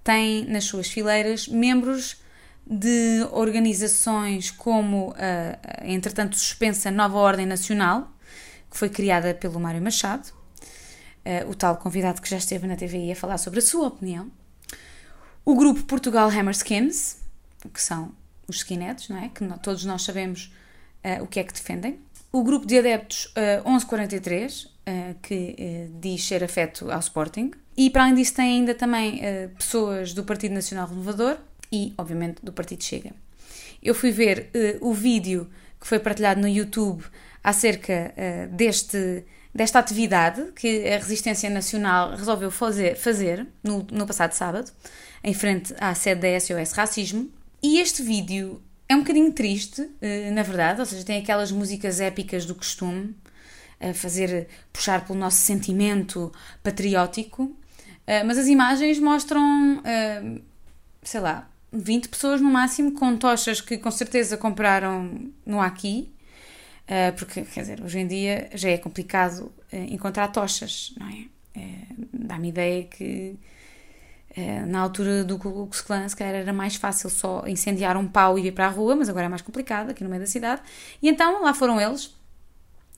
tem 0.05 0.45
nas 0.45 0.63
suas 0.63 0.87
fileiras 0.89 1.49
membros 1.49 2.23
de 2.65 3.27
organizações 3.33 4.53
como, 4.53 5.13
entretanto, 5.83 6.39
suspensa 6.39 6.93
Nova 6.93 7.19
Ordem 7.19 7.45
Nacional, 7.45 8.09
que 8.71 8.77
foi 8.77 8.89
criada 8.89 9.35
pelo 9.35 9.59
Mário 9.59 9.83
Machado, 9.83 10.29
uh, 10.29 11.51
o 11.51 11.55
tal 11.55 11.77
convidado 11.77 12.23
que 12.23 12.31
já 12.31 12.37
esteve 12.37 12.67
na 12.67 12.77
TVI 12.77 13.13
a 13.13 13.17
falar 13.17 13.39
sobre 13.39 13.59
a 13.59 13.63
sua 13.63 13.89
opinião. 13.89 14.31
O 15.45 15.57
grupo 15.57 15.83
Portugal 15.85 16.29
Hammer 16.29 16.55
Skins, 16.55 17.19
que 17.73 17.83
são 17.83 18.13
os 18.47 18.57
skinheads, 18.57 19.09
não 19.09 19.17
é? 19.17 19.29
Que 19.29 19.47
todos 19.59 19.85
nós 19.85 20.03
sabemos 20.03 20.53
uh, 21.05 21.23
o 21.23 21.27
que 21.27 21.41
é 21.41 21.45
que 21.45 21.53
defendem. 21.53 21.99
O 22.33 22.45
grupo 22.45 22.67
de 22.67 22.79
adeptos 22.79 23.27
uh, 23.27 23.69
1143, 23.69 24.65
uh, 24.65 24.71
que 25.23 25.91
diz 25.99 26.25
ser 26.25 26.45
afeto 26.45 26.91
ao 26.91 27.01
Sporting. 27.01 27.53
E 27.77 27.89
para 27.91 28.05
além 28.05 28.15
disso 28.15 28.35
tem 28.35 28.59
ainda 28.59 28.75
também 28.75 29.21
pessoas 29.57 30.13
do 30.13 30.23
Partido 30.23 30.53
Nacional 30.53 30.87
Renovador 30.87 31.39
e, 31.73 31.95
obviamente, 31.97 32.45
do 32.45 32.53
Partido 32.53 32.85
Chega. 32.85 33.13
Eu 33.83 33.95
fui 33.95 34.11
ver 34.11 34.51
o 34.83 34.93
vídeo 34.93 35.49
que 35.81 35.87
foi 35.87 35.99
partilhado 35.99 36.43
no 36.43 36.49
YouTube 36.49 37.03
acerca 37.43 38.13
uh, 38.17 38.55
deste, 38.55 39.25
desta 39.55 39.79
atividade 39.79 40.53
que 40.55 40.89
a 40.89 40.97
Resistência 40.99 41.49
Nacional 41.51 42.15
resolveu 42.15 42.51
fazer, 42.51 42.97
fazer 42.97 43.47
no, 43.63 43.87
no 43.91 44.07
passado 44.07 44.33
sábado, 44.33 44.71
em 45.25 45.35
frente 45.35 45.75
à 45.79 45.95
sede 45.95 46.21
da 46.21 46.41
SOS 46.41 46.73
Racismo. 46.73 47.31
E 47.63 47.79
este 47.79 48.03
vídeo 48.03 48.63
é 48.89 48.95
um 48.95 49.01
bocadinho 49.01 49.33
triste, 49.33 49.83
uh, 49.83 50.33
na 50.33 50.43
verdade, 50.43 50.81
ou 50.81 50.87
seja, 50.87 51.05
tem 51.05 51.21
aquelas 51.21 51.51
músicas 51.51 52.01
épicas 52.01 52.45
do 52.45 52.55
costume, 52.55 53.17
a 53.83 53.95
fazer 53.95 54.47
puxar 54.71 55.07
pelo 55.07 55.19
nosso 55.19 55.39
sentimento 55.39 56.31
patriótico, 56.63 57.45
uh, 57.45 57.57
mas 58.27 58.37
as 58.37 58.47
imagens 58.47 58.99
mostram, 58.99 59.83
sei 61.03 61.21
lá, 61.21 61.49
20 61.73 62.11
pessoas 62.11 62.43
no 62.43 62.51
máximo 62.51 62.93
com 62.93 63.17
tochas 63.17 63.63
que 63.63 63.79
com 63.79 63.91
certeza 63.91 64.37
compraram 64.37 65.31
no 65.47 65.61
Aqui 65.61 66.13
Uh, 66.13 66.20
porque, 67.17 67.43
quer 67.43 67.61
dizer, 67.61 67.81
hoje 67.83 68.01
em 68.01 68.07
dia 68.07 68.51
já 68.55 68.69
é 68.69 68.77
complicado 68.77 69.53
uh, 69.73 69.77
encontrar 69.77 70.29
tochas, 70.29 70.93
não 70.99 71.09
é? 71.09 71.27
Uh, 71.57 72.09
Dá-me 72.13 72.49
ideia 72.49 72.85
que 72.85 73.39
na 74.69 74.79
altura 74.81 75.25
do 75.25 75.37
Ku 75.39 75.51
Klux 75.67 76.13
se 76.13 76.17
calhar 76.17 76.35
era 76.37 76.53
mais 76.53 76.77
fácil 76.77 77.11
só 77.11 77.43
incendiar 77.49 77.97
um 77.97 78.07
pau 78.07 78.39
e 78.39 78.47
ir 78.47 78.53
para 78.53 78.67
a 78.67 78.71
rua, 78.71 78.95
mas 78.95 79.09
agora 79.09 79.27
é 79.27 79.29
mais 79.29 79.43
complicado 79.43 79.91
aqui 79.91 80.05
no 80.05 80.09
meio 80.09 80.23
da 80.23 80.27
cidade. 80.27 80.63
E 81.03 81.09
então 81.09 81.43
lá 81.43 81.53
foram 81.53 81.81
eles, 81.81 82.15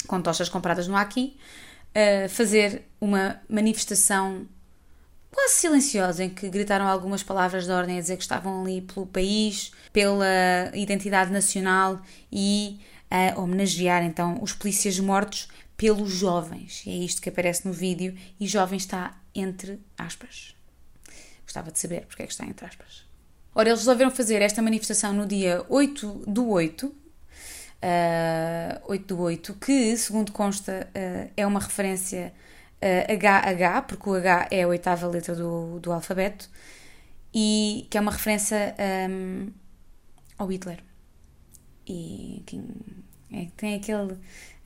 com 0.06 0.20
tochas 0.20 0.50
compradas 0.50 0.86
no 0.86 0.94
Aqui, 0.94 1.38
fazer 2.28 2.86
uma 3.00 3.40
manifestação 3.48 4.46
quase 5.30 5.54
silenciosa, 5.54 6.24
em 6.24 6.28
que 6.28 6.50
gritaram 6.50 6.86
algumas 6.86 7.22
palavras 7.22 7.64
de 7.64 7.72
ordem 7.72 7.96
a 7.96 8.00
dizer 8.00 8.16
que 8.16 8.22
estavam 8.22 8.60
ali 8.60 8.82
pelo 8.82 9.06
país, 9.06 9.72
pela 9.90 10.26
identidade 10.74 11.32
nacional 11.32 12.02
e 12.30 12.78
a 13.12 13.38
homenagear 13.38 14.02
então 14.02 14.38
os 14.42 14.54
polícias 14.54 14.98
mortos 14.98 15.48
pelos 15.76 16.10
jovens. 16.10 16.82
E 16.86 16.90
é 16.90 16.94
isto 17.04 17.20
que 17.20 17.28
aparece 17.28 17.66
no 17.66 17.72
vídeo 17.72 18.16
e 18.40 18.46
jovem 18.46 18.78
está 18.78 19.20
entre 19.34 19.78
aspas. 19.98 20.56
Gostava 21.44 21.70
de 21.70 21.78
saber 21.78 22.06
porque 22.06 22.22
é 22.22 22.26
que 22.26 22.32
está 22.32 22.46
entre 22.46 22.64
aspas. 22.64 23.04
Ora, 23.54 23.68
eles 23.68 23.80
resolveram 23.80 24.10
fazer 24.10 24.40
esta 24.40 24.62
manifestação 24.62 25.12
no 25.12 25.26
dia 25.26 25.62
8 25.68 26.24
do 26.26 26.48
8, 26.48 26.86
uh, 26.86 26.94
8 28.86 29.06
do 29.14 29.20
8, 29.20 29.54
que, 29.54 29.94
segundo 29.98 30.32
consta, 30.32 30.88
uh, 30.88 31.30
é 31.36 31.46
uma 31.46 31.60
referência 31.60 32.32
uh, 32.80 33.12
HH, 33.12 33.82
porque 33.86 34.08
o 34.08 34.14
H 34.14 34.48
é 34.50 34.62
a 34.62 34.68
oitava 34.68 35.06
letra 35.06 35.34
do, 35.34 35.78
do 35.80 35.92
alfabeto, 35.92 36.48
e 37.34 37.86
que 37.90 37.98
é 37.98 38.00
uma 38.00 38.12
referência 38.12 38.74
um, 39.10 39.52
ao 40.38 40.46
Hitler. 40.50 40.78
E 41.86 42.42
que 42.46 42.60
é, 43.32 43.48
tem 43.56 43.74
aquele, 43.74 44.16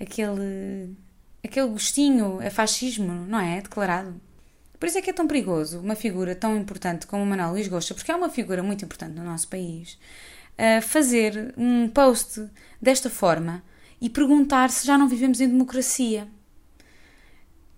aquele, 0.00 0.96
aquele 1.42 1.68
gostinho 1.68 2.40
a 2.46 2.50
fascismo, 2.50 3.12
não 3.26 3.40
é? 3.40 3.61
Declarado. 3.61 4.20
Por 4.78 4.87
isso 4.87 4.99
é 4.99 5.02
que 5.02 5.11
é 5.11 5.12
tão 5.12 5.26
perigoso 5.26 5.80
uma 5.80 5.96
figura 5.96 6.35
tão 6.35 6.56
importante 6.56 7.06
como 7.06 7.23
o 7.23 7.26
Manuel 7.26 7.52
Luís 7.52 7.68
Gosta, 7.68 7.94
porque 7.94 8.12
é 8.12 8.16
uma 8.16 8.28
figura 8.28 8.62
muito 8.62 8.85
importante 8.85 9.14
no 9.14 9.25
nosso 9.25 9.49
país, 9.49 9.99
fazer 10.82 11.54
um 11.56 11.88
post 11.88 12.46
desta 12.80 13.08
forma 13.08 13.62
e 14.00 14.11
perguntar 14.11 14.68
se 14.68 14.87
já 14.87 14.99
não 14.99 15.08
vivemos 15.08 15.40
em 15.40 15.49
democracia. 15.49 16.28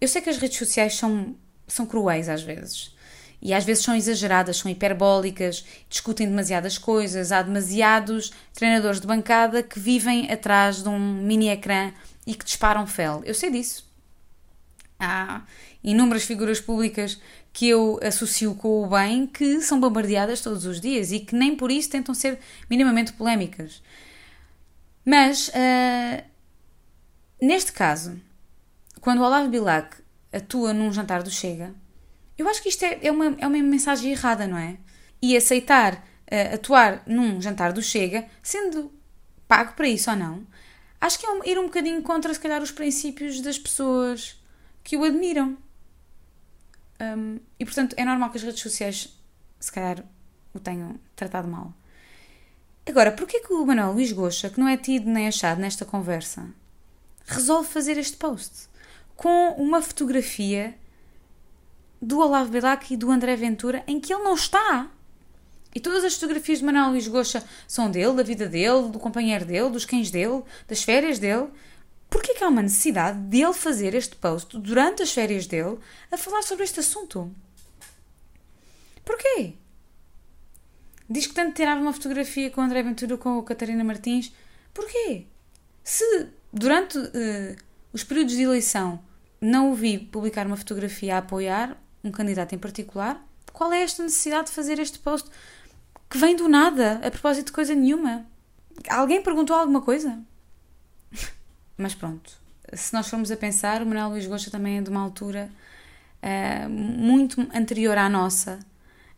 Eu 0.01 0.09
sei 0.09 0.21
que 0.21 0.31
as 0.31 0.39
redes 0.39 0.59
sociais 0.59 0.97
são, 0.97 1.37
são 1.69 1.87
cruéis 1.87 2.29
às 2.29 2.43
vezes, 2.43 2.97
e 3.41 3.55
às 3.55 3.65
vezes 3.65 3.85
são 3.85 3.95
exageradas, 3.95 4.57
são 4.57 4.71
hiperbólicas, 4.71 5.65
discutem 5.89 6.27
demasiadas 6.27 6.77
coisas. 6.77 7.31
Há 7.31 7.43
demasiados 7.43 8.33
treinadores 8.53 9.01
de 9.01 9.07
bancada 9.07 9.63
que 9.63 9.79
vivem 9.79 10.31
atrás 10.31 10.83
de 10.83 10.89
um 10.89 10.99
mini 10.99 11.49
ecrã 11.49 11.93
e 12.27 12.35
que 12.35 12.45
disparam 12.45 12.87
fel. 12.87 13.23
Eu 13.25 13.35
sei 13.35 13.51
disso. 13.51 13.87
Há 14.99 15.43
inúmeras 15.83 16.25
figuras 16.25 16.61
públicas 16.61 17.21
que 17.53 17.69
eu 17.69 17.99
associo 18.03 18.55
com 18.55 18.83
o 18.83 18.89
bem 18.89 19.27
que 19.27 19.61
são 19.63 19.81
bombardeadas 19.81 20.41
todos 20.41 20.65
os 20.65 20.81
dias 20.81 21.13
e 21.13 21.21
que 21.21 21.35
nem 21.35 21.57
por 21.57 21.71
isso 21.71 21.91
tentam 21.91 22.15
ser 22.15 22.39
minimamente 22.69 23.13
polémicas. 23.13 23.83
Mas, 25.05 25.49
uh, 25.49 26.25
neste 27.41 27.73
caso, 27.73 28.21
quando 29.01 29.21
o 29.21 29.25
Olavo 29.25 29.49
Bilac 29.49 29.97
atua 30.33 30.75
num 30.75 30.93
jantar 30.93 31.23
do 31.23 31.31
Chega, 31.31 31.73
eu 32.39 32.49
acho 32.49 32.63
que 32.63 32.69
isto 32.69 32.85
é, 32.85 33.01
é, 33.03 33.11
uma, 33.11 33.37
é 33.39 33.47
uma 33.47 33.59
mensagem 33.59 34.13
errada, 34.13 34.47
não 34.47 34.57
é? 34.57 34.79
E 35.21 35.37
aceitar 35.37 35.95
uh, 35.95 36.55
atuar 36.55 37.03
num 37.07 37.43
jantar 37.43 37.73
do 37.73 37.83
Chega, 37.83 38.27
sendo 38.43 38.93
pago 39.49 39.73
para 39.73 39.89
isso 39.89 40.09
ou 40.11 40.17
não, 40.17 40.47
acho 41.01 41.19
que 41.19 41.27
é 41.27 41.31
um, 41.31 41.45
ir 41.45 41.59
um 41.59 41.65
bocadinho 41.65 42.01
contra, 42.03 42.33
se 42.33 42.39
calhar, 42.39 42.63
os 42.63 42.71
princípios 42.71 43.41
das 43.41 43.59
pessoas 43.59 44.41
que 44.85 44.97
o 44.97 45.05
admiram. 45.05 45.59
Um, 47.01 47.41
e 47.59 47.65
portanto, 47.65 47.95
é 47.97 48.05
normal 48.05 48.31
que 48.31 48.39
as 48.39 48.43
redes 48.43 48.61
sociais, 48.61 49.13
se 49.59 49.73
calhar, 49.73 50.05
o 50.55 50.61
tenham 50.61 50.99
tratado 51.17 51.49
mal. 51.49 51.75
Agora, 52.87 53.13
porquê 53.13 53.41
que 53.41 53.53
o 53.53 53.67
Manuel 53.67 53.93
Luís 53.93 54.13
Goxa, 54.13 54.49
que 54.49 54.59
não 54.59 54.67
é 54.67 54.77
tido 54.77 55.11
nem 55.11 55.29
achado 55.29 55.61
nesta 55.61 55.85
conversa, 55.85 56.49
resolve 57.27 57.69
fazer 57.69 57.99
este 57.99 58.17
post 58.17 58.69
com 59.15 59.51
uma 59.59 59.83
fotografia 59.83 60.75
do 62.01 62.19
Olavo 62.19 62.51
Bilac 62.51 62.93
e 62.93 62.97
do 62.97 63.11
André 63.11 63.37
Ventura 63.37 63.83
em 63.87 63.99
que 64.01 64.13
ele 64.13 64.23
não 64.23 64.35
está. 64.35 64.91
E 65.75 65.81
todas 65.81 66.05
as 66.05 66.15
fotografias 66.15 66.59
de 66.59 66.65
Manuel 66.65 66.91
Luís 66.91 67.07
Goxa 67.07 67.45
são 67.67 67.91
dele, 67.91 68.15
da 68.15 68.23
vida 68.23 68.49
dele, 68.49 68.89
do 68.89 68.99
companheiro 68.99 69.45
dele, 69.45 69.71
dos 69.71 69.85
cães 69.85 70.11
dele, 70.11 70.43
das 70.67 70.83
férias 70.83 71.19
dele. 71.19 71.49
Porquê 72.09 72.35
que 72.35 72.43
há 72.43 72.49
uma 72.49 72.63
necessidade 72.63 73.19
dele 73.19 73.53
fazer 73.53 73.95
este 73.95 74.17
post 74.17 74.59
durante 74.59 75.03
as 75.03 75.13
férias 75.13 75.47
dele 75.47 75.79
a 76.11 76.17
falar 76.17 76.43
sobre 76.43 76.65
este 76.65 76.81
assunto? 76.81 77.31
Porquê? 79.05 79.55
Diz 81.09 81.27
que 81.27 81.35
tanto 81.35 81.55
tirava 81.55 81.81
uma 81.81 81.93
fotografia 81.93 82.51
com 82.51 82.61
o 82.61 82.65
André 82.65 82.83
Ventura 82.83 83.17
com 83.17 83.39
a 83.39 83.45
Catarina 83.45 83.85
Martins. 83.85 84.33
Porquê? 84.73 85.27
Se 85.85 86.29
durante 86.53 86.99
uh, 86.99 87.57
os 87.93 88.05
períodos 88.05 88.35
de 88.35 88.43
eleição 88.43 89.01
não 89.41 89.71
o 89.71 89.75
vi 89.75 89.99
publicar 89.99 90.47
uma 90.47 90.57
fotografia 90.57 91.17
a 91.17 91.19
apoiar, 91.19 91.77
um 92.03 92.11
candidato 92.11 92.55
em 92.55 92.59
particular, 92.59 93.23
qual 93.53 93.73
é 93.73 93.83
esta 93.83 94.03
necessidade 94.03 94.49
de 94.49 94.53
fazer 94.53 94.79
este 94.79 94.99
post 94.99 95.29
que 96.09 96.19
vem 96.19 96.37
do 96.37 96.49
nada, 96.49 97.01
a 97.05 97.11
propósito 97.11 97.47
de 97.47 97.53
coisa 97.53 97.75
nenhuma? 97.75 98.25
Alguém 98.89 99.23
perguntou 99.23 99.57
alguma 99.57 99.83
coisa? 99.83 100.19
Mas 101.77 101.95
pronto, 101.95 102.33
se 102.73 102.93
nós 102.93 103.09
formos 103.09 103.31
a 103.31 103.37
pensar, 103.37 103.83
o 103.83 103.87
Manuel 103.87 104.11
Luís 104.11 104.27
Gosta 104.27 104.51
também 104.51 104.79
é 104.79 104.83
de 104.83 104.91
uma 104.91 105.01
altura 105.01 105.51
uh, 106.23 106.69
muito 106.69 107.41
anterior 107.55 107.97
à 107.99 108.09
nossa, 108.09 108.59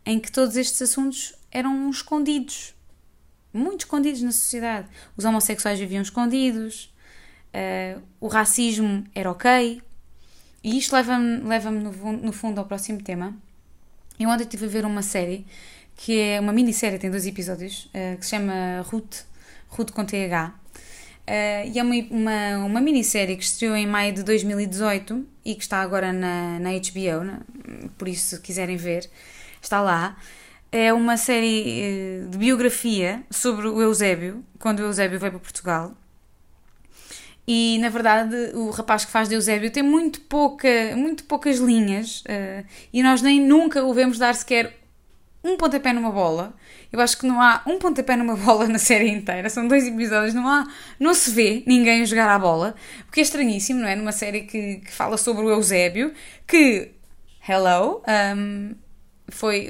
em 0.05 0.19
que 0.19 0.31
todos 0.31 0.55
estes 0.55 0.81
assuntos 0.81 1.33
eram 1.51 1.89
escondidos, 1.89 2.73
muito 3.53 3.81
escondidos 3.81 4.21
na 4.21 4.31
sociedade. 4.31 4.87
Os 5.15 5.25
homossexuais 5.25 5.79
viviam 5.79 6.01
escondidos, 6.01 6.93
uh, 7.53 8.01
o 8.19 8.27
racismo 8.27 9.05
era 9.13 9.29
ok. 9.29 9.81
E 10.63 10.77
isto 10.77 10.93
leva-me 10.93 11.41
leva 11.41 11.71
no, 11.71 11.91
no 12.13 12.31
fundo 12.31 12.59
ao 12.59 12.65
próximo 12.65 13.01
tema. 13.01 13.35
Eu 14.19 14.29
ontem 14.29 14.43
estive 14.43 14.65
a 14.65 14.69
ver 14.69 14.85
uma 14.85 15.01
série 15.01 15.45
que 15.95 16.19
é 16.19 16.39
uma 16.39 16.53
minissérie, 16.53 16.97
tem 16.97 17.11
dois 17.11 17.27
episódios, 17.27 17.85
uh, 17.85 18.17
que 18.17 18.25
se 18.25 18.31
chama 18.31 18.81
Ruth, 18.81 19.23
Ruth 19.69 19.91
com 19.91 20.03
TH. 20.03 20.49
Uh, 20.49 21.69
e 21.71 21.77
é 21.77 21.83
uma, 21.83 21.95
uma, 22.09 22.65
uma 22.65 22.81
minissérie 22.81 23.37
que 23.37 23.43
estreou 23.43 23.75
em 23.75 23.85
maio 23.85 24.13
de 24.13 24.23
2018 24.23 25.25
e 25.45 25.55
que 25.55 25.61
está 25.61 25.81
agora 25.81 26.11
na, 26.11 26.59
na 26.59 26.69
HBO, 26.71 27.23
né? 27.23 27.39
por 27.97 28.07
isso, 28.07 28.35
se 28.35 28.41
quiserem 28.41 28.77
ver, 28.77 29.09
está 29.61 29.81
lá. 29.81 30.17
É 30.71 30.91
uma 30.93 31.17
série 31.17 32.23
uh, 32.25 32.29
de 32.29 32.37
biografia 32.37 33.23
sobre 33.29 33.67
o 33.67 33.81
Eusébio, 33.81 34.43
quando 34.57 34.79
o 34.79 34.83
Eusébio 34.83 35.19
veio 35.19 35.31
para 35.31 35.39
Portugal. 35.39 35.95
E 37.53 37.77
na 37.79 37.89
verdade, 37.89 38.33
o 38.53 38.69
rapaz 38.69 39.03
que 39.03 39.11
faz 39.11 39.27
de 39.27 39.35
Eusébio 39.35 39.69
tem 39.69 39.83
muito, 39.83 40.21
pouca, 40.21 40.69
muito 40.95 41.25
poucas 41.25 41.57
linhas 41.57 42.21
uh, 42.21 42.65
e 42.93 43.03
nós 43.03 43.21
nem 43.21 43.41
nunca 43.41 43.83
o 43.83 43.93
vemos 43.93 44.17
dar 44.17 44.33
sequer 44.35 44.79
um 45.43 45.57
pontapé 45.57 45.91
numa 45.91 46.11
bola. 46.11 46.53
Eu 46.93 47.01
acho 47.01 47.17
que 47.17 47.27
não 47.27 47.41
há 47.41 47.61
um 47.67 47.77
pontapé 47.77 48.15
numa 48.15 48.37
bola 48.39 48.69
na 48.69 48.79
série 48.79 49.09
inteira. 49.09 49.49
São 49.49 49.67
dois 49.67 49.85
episódios, 49.85 50.33
não 50.33 50.47
há, 50.47 50.65
não 50.97 51.13
se 51.13 51.29
vê 51.31 51.61
ninguém 51.67 52.05
jogar 52.05 52.33
a 52.33 52.39
bola, 52.39 52.73
o 53.09 53.11
que 53.11 53.19
é 53.19 53.23
estranhíssimo, 53.23 53.81
não 53.81 53.87
é? 53.89 53.97
Numa 53.97 54.13
série 54.13 54.43
que, 54.43 54.77
que 54.77 54.91
fala 54.93 55.17
sobre 55.17 55.43
o 55.43 55.49
Eusébio, 55.49 56.13
que, 56.47 56.91
hello, 57.49 58.01
um, 58.37 58.75
foi 59.27 59.67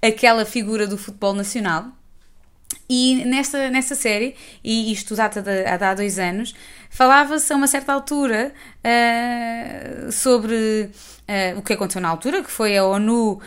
aquela 0.00 0.44
figura 0.44 0.86
do 0.86 0.96
futebol 0.96 1.34
nacional. 1.34 1.86
E 2.92 3.24
nessa, 3.24 3.70
nessa 3.70 3.94
série, 3.94 4.34
e 4.64 4.90
isto 4.92 5.14
data 5.14 5.40
de, 5.40 5.64
há 5.64 5.94
dois 5.94 6.18
anos, 6.18 6.52
falava-se 6.90 7.52
a 7.52 7.56
uma 7.56 7.68
certa 7.68 7.92
altura 7.92 8.52
uh, 8.84 10.10
sobre 10.10 10.90
uh, 10.90 11.56
o 11.56 11.62
que 11.62 11.72
aconteceu 11.72 12.02
na 12.02 12.08
altura, 12.08 12.42
que 12.42 12.50
foi 12.50 12.76
a 12.76 12.84
ONU, 12.84 13.34
uh, 13.34 13.40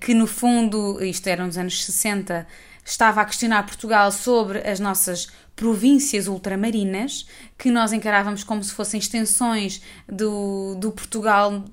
que 0.00 0.14
no 0.14 0.28
fundo, 0.28 1.02
isto 1.02 1.26
era 1.26 1.44
nos 1.44 1.58
anos 1.58 1.84
60, 1.84 2.46
estava 2.84 3.22
a 3.22 3.24
questionar 3.24 3.66
Portugal 3.66 4.12
sobre 4.12 4.60
as 4.60 4.78
nossas 4.78 5.26
províncias 5.56 6.28
ultramarinas, 6.28 7.26
que 7.58 7.72
nós 7.72 7.92
encarávamos 7.92 8.44
como 8.44 8.62
se 8.62 8.72
fossem 8.72 9.00
extensões 9.00 9.82
do, 10.08 10.76
do 10.76 10.92
Portugal, 10.92 11.64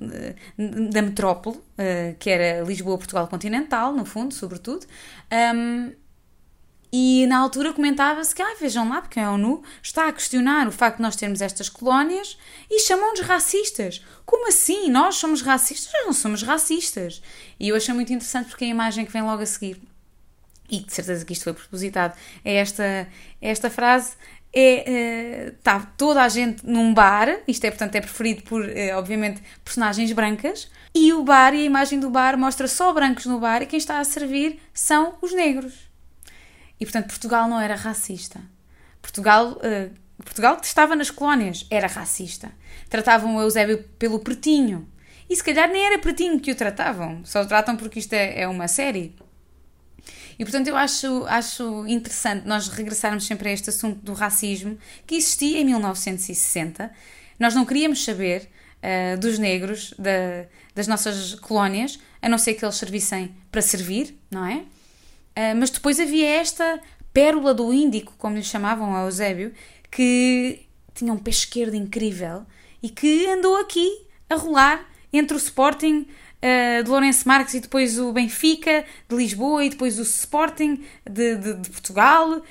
da 0.92 1.01
metrópole, 1.01 1.60
que 2.20 2.30
era 2.30 2.63
Lisboa, 2.63 2.98
Portugal 2.98 3.28
continental, 3.28 3.92
no 3.92 4.06
fundo, 4.06 4.36
sobretudo. 4.36 4.86
Um, 5.56 5.92
e 6.91 7.25
na 7.27 7.38
altura 7.38 7.71
comentava-se 7.71 8.36
que, 8.36 8.41
ah, 8.41 8.55
vejam 8.60 8.89
lá, 8.89 9.01
porque 9.01 9.19
a 9.19 9.31
ONU 9.31 9.63
está 9.81 10.07
a 10.07 10.12
questionar 10.12 10.67
o 10.67 10.71
facto 10.71 10.98
de 10.98 11.03
nós 11.03 11.15
termos 11.15 11.41
estas 11.41 11.69
colónias 11.69 12.38
e 12.69 12.79
chamam-nos 12.79 13.21
racistas. 13.21 14.03
Como 14.25 14.50
assim? 14.50 14.89
Nós 14.89 15.15
somos 15.15 15.41
racistas? 15.41 15.93
Nós 15.93 16.05
não 16.05 16.13
somos 16.13 16.43
racistas. 16.43 17.21
E 17.57 17.69
eu 17.69 17.77
achei 17.77 17.93
muito 17.93 18.12
interessante 18.12 18.50
porque 18.50 18.65
a 18.65 18.67
imagem 18.67 19.05
que 19.05 19.12
vem 19.12 19.21
logo 19.21 19.41
a 19.41 19.45
seguir, 19.45 19.81
e 20.69 20.79
de 20.79 20.91
certeza 20.91 21.24
que 21.24 21.31
isto 21.31 21.43
foi 21.43 21.53
propositado, 21.53 22.13
é 22.43 22.55
esta, 22.55 22.83
é 22.83 23.07
esta 23.39 23.69
frase. 23.69 24.15
É, 24.53 25.53
está 25.57 25.77
eh, 25.77 25.88
toda 25.95 26.21
a 26.21 26.27
gente 26.27 26.67
num 26.67 26.93
bar, 26.93 27.39
isto 27.48 27.63
é, 27.63 27.71
portanto, 27.71 27.95
é 27.95 28.01
preferido 28.01 28.43
por, 28.43 28.67
eh, 28.67 28.93
obviamente, 28.98 29.41
personagens 29.63 30.12
brancas, 30.12 30.69
e 30.93 31.13
o 31.13 31.24
bar 31.24 31.53
e 31.53 31.62
a 31.62 31.63
imagem 31.63 32.01
do 32.01 32.10
bar 32.10 32.38
mostra 32.38 32.67
só 32.67 32.91
brancos 32.91 33.25
no 33.25 33.39
bar 33.39 33.62
e 33.62 33.65
quem 33.65 33.77
está 33.77 33.99
a 33.99 34.04
servir 34.04 34.60
são 34.73 35.15
os 35.21 35.34
negros. 35.34 35.90
E 36.82 36.86
portanto 36.86 37.06
Portugal 37.06 37.48
não 37.48 37.62
era 37.62 37.76
racista. 37.76 38.41
Portugal, 39.04 39.52
uh, 39.52 39.91
Portugal 40.24 40.58
que 40.58 40.65
estava 40.65 40.96
nas 40.96 41.12
colónias 41.12 41.67
era 41.70 41.86
racista. 41.86 42.52
Tratavam 42.89 43.36
o 43.36 43.41
Eusébio 43.41 43.84
pelo 44.00 44.17
pretinho. 44.17 44.89
E 45.30 45.36
se 45.36 45.44
calhar 45.44 45.70
nem 45.70 45.86
era 45.86 46.00
pretinho 46.00 46.39
que 46.39 46.52
o 46.52 46.56
tratavam, 46.56 47.24
só 47.24 47.44
o 47.44 47.46
tratam 47.46 47.78
porque 47.78 48.00
isto 48.00 48.13
é, 48.13 48.41
é 48.41 48.48
uma 48.48 48.67
série. 48.67 49.15
E 50.39 50.44
portanto 50.44 50.70
eu 50.70 50.76
acho, 50.76 51.24
acho 51.28 51.86
interessante 51.86 52.48
nós 52.48 52.67
regressarmos 52.67 53.28
sempre 53.28 53.50
a 53.50 53.54
este 53.54 53.70
assunto 53.70 54.00
do 54.04 54.13
racismo 54.13 54.76
que 55.06 55.13
existia 55.13 55.62
em 55.62 55.65
1960. 55.65 56.91
Nós 57.39 57.54
não 57.54 57.63
queríamos 57.63 58.04
saber 58.04 58.50
uh, 58.82 59.20
dos 59.20 59.38
negros, 59.38 59.94
da, 60.00 60.48
das 60.74 60.88
nossas 60.88 61.36
colónias, 61.36 62.00
a 62.20 62.28
não 62.28 62.39
ser 62.39 62.56
que 62.56 62.65
eles 62.65 62.76
servissem 62.76 63.36
para 63.52 63.62
servir, 63.62 64.20
não 64.32 64.44
é? 64.48 64.63
Uh, 65.32 65.56
mas 65.58 65.70
depois 65.70 66.00
havia 66.00 66.28
esta 66.28 66.82
pérola 67.13 67.54
do 67.54 67.74
Índico, 67.74 68.13
como 68.17 68.36
lhe 68.36 68.44
chamavam 68.44 68.96
a 68.96 69.04
Eusébio, 69.04 69.54
que 69.89 70.65
tinha 70.94 71.13
um 71.13 71.17
pé 71.17 71.32
esquerdo 71.32 71.76
incrível 71.76 72.46
e 72.82 72.89
que 72.89 73.28
andou 73.28 73.56
aqui 73.58 74.06
a 74.30 74.36
rolar 74.36 74.89
entre 75.12 75.36
o 75.36 75.38
Sporting 75.38 76.08
uh, 76.41 76.84
de 76.84 76.89
Lourenço 76.89 77.28
Marques 77.28 77.54
e 77.54 77.60
depois 77.60 78.00
o 78.00 78.12
Benfica 78.12 78.86
de 79.08 79.15
Lisboa 79.15 79.63
e 79.63 79.70
depois 79.70 80.00
o 80.00 80.04
Sporting 80.04 80.84
de, 81.10 81.36
de, 81.36 81.54
de 81.56 81.70
Portugal. 81.70 82.41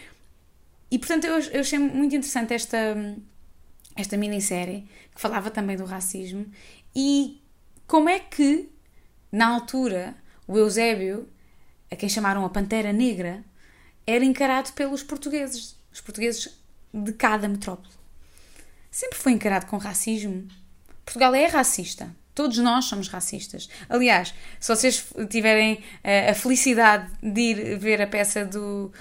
E 0.90 0.98
portanto 0.98 1.24
eu, 1.24 1.38
eu, 1.38 1.60
achei 1.60 1.78
muito 1.78 2.14
interessante 2.14 2.52
esta, 2.52 2.96
esta 3.96 4.16
minissérie 4.16 4.86
que 5.14 5.20
falava 5.20 5.50
também 5.50 5.76
do 5.76 5.84
racismo 5.84 6.46
e 6.94 7.40
como 7.86 8.08
é 8.08 8.18
que 8.18 8.68
na 9.30 9.48
altura 9.48 10.14
o 10.46 10.58
Eusébio 10.58 11.28
a 11.90 11.96
quem 11.96 12.08
chamaram 12.08 12.44
a 12.44 12.50
Pantera 12.50 12.92
Negra, 12.92 13.44
era 14.06 14.24
encarado 14.24 14.72
pelos 14.72 15.02
portugueses, 15.02 15.76
os 15.92 16.00
portugueses 16.00 16.56
de 16.92 17.12
cada 17.12 17.48
metrópole. 17.48 17.92
Sempre 18.90 19.18
foi 19.18 19.32
encarado 19.32 19.66
com 19.66 19.76
racismo. 19.76 20.48
Portugal 21.04 21.34
é 21.34 21.46
racista. 21.46 22.14
Todos 22.34 22.58
nós 22.58 22.86
somos 22.86 23.08
racistas. 23.08 23.68
Aliás, 23.88 24.34
se 24.58 24.74
vocês 24.74 25.06
tiverem 25.28 25.74
uh, 25.74 26.30
a 26.30 26.34
felicidade 26.34 27.10
de 27.22 27.40
ir 27.40 27.78
ver 27.78 28.00
a 28.00 28.06
peça 28.06 28.44
do, 28.44 28.92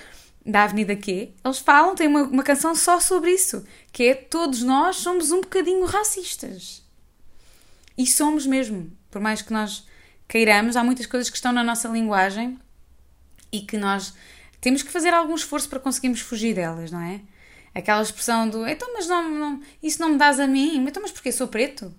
da 0.45 0.63
Avenida 0.63 0.95
Q, 0.95 1.31
eles 1.43 1.59
falam, 1.59 1.95
têm 1.95 2.07
uma, 2.07 2.23
uma 2.23 2.43
canção 2.43 2.75
só 2.75 2.99
sobre 2.99 3.31
isso, 3.31 3.65
que 3.91 4.03
é 4.03 4.15
todos 4.15 4.61
nós 4.61 4.97
somos 4.97 5.31
um 5.31 5.41
bocadinho 5.41 5.85
racistas. 5.85 6.83
E 7.97 8.05
somos 8.05 8.45
mesmo. 8.45 8.91
Por 9.09 9.21
mais 9.21 9.41
que 9.41 9.53
nós 9.53 9.87
queiramos, 10.27 10.75
há 10.75 10.83
muitas 10.83 11.05
coisas 11.05 11.29
que 11.29 11.35
estão 11.35 11.51
na 11.51 11.63
nossa 11.63 11.87
linguagem 11.87 12.59
e 13.51 13.61
que 13.61 13.77
nós 13.77 14.13
temos 14.61 14.83
que 14.83 14.91
fazer 14.91 15.13
algum 15.13 15.35
esforço 15.35 15.69
para 15.69 15.79
conseguirmos 15.79 16.21
fugir 16.21 16.55
delas, 16.55 16.91
não 16.91 17.01
é? 17.01 17.21
Aquela 17.73 18.01
expressão 18.01 18.49
do 18.49 18.67
então, 18.67 18.91
mas 18.93 19.07
não, 19.07 19.29
não, 19.29 19.61
isso 19.81 20.01
não 20.01 20.09
me 20.09 20.17
dás 20.17 20.39
a 20.39 20.47
mim, 20.47 20.77
então, 20.85 21.01
mas 21.01 21.11
porque 21.11 21.31
sou 21.31 21.47
preto? 21.47 21.93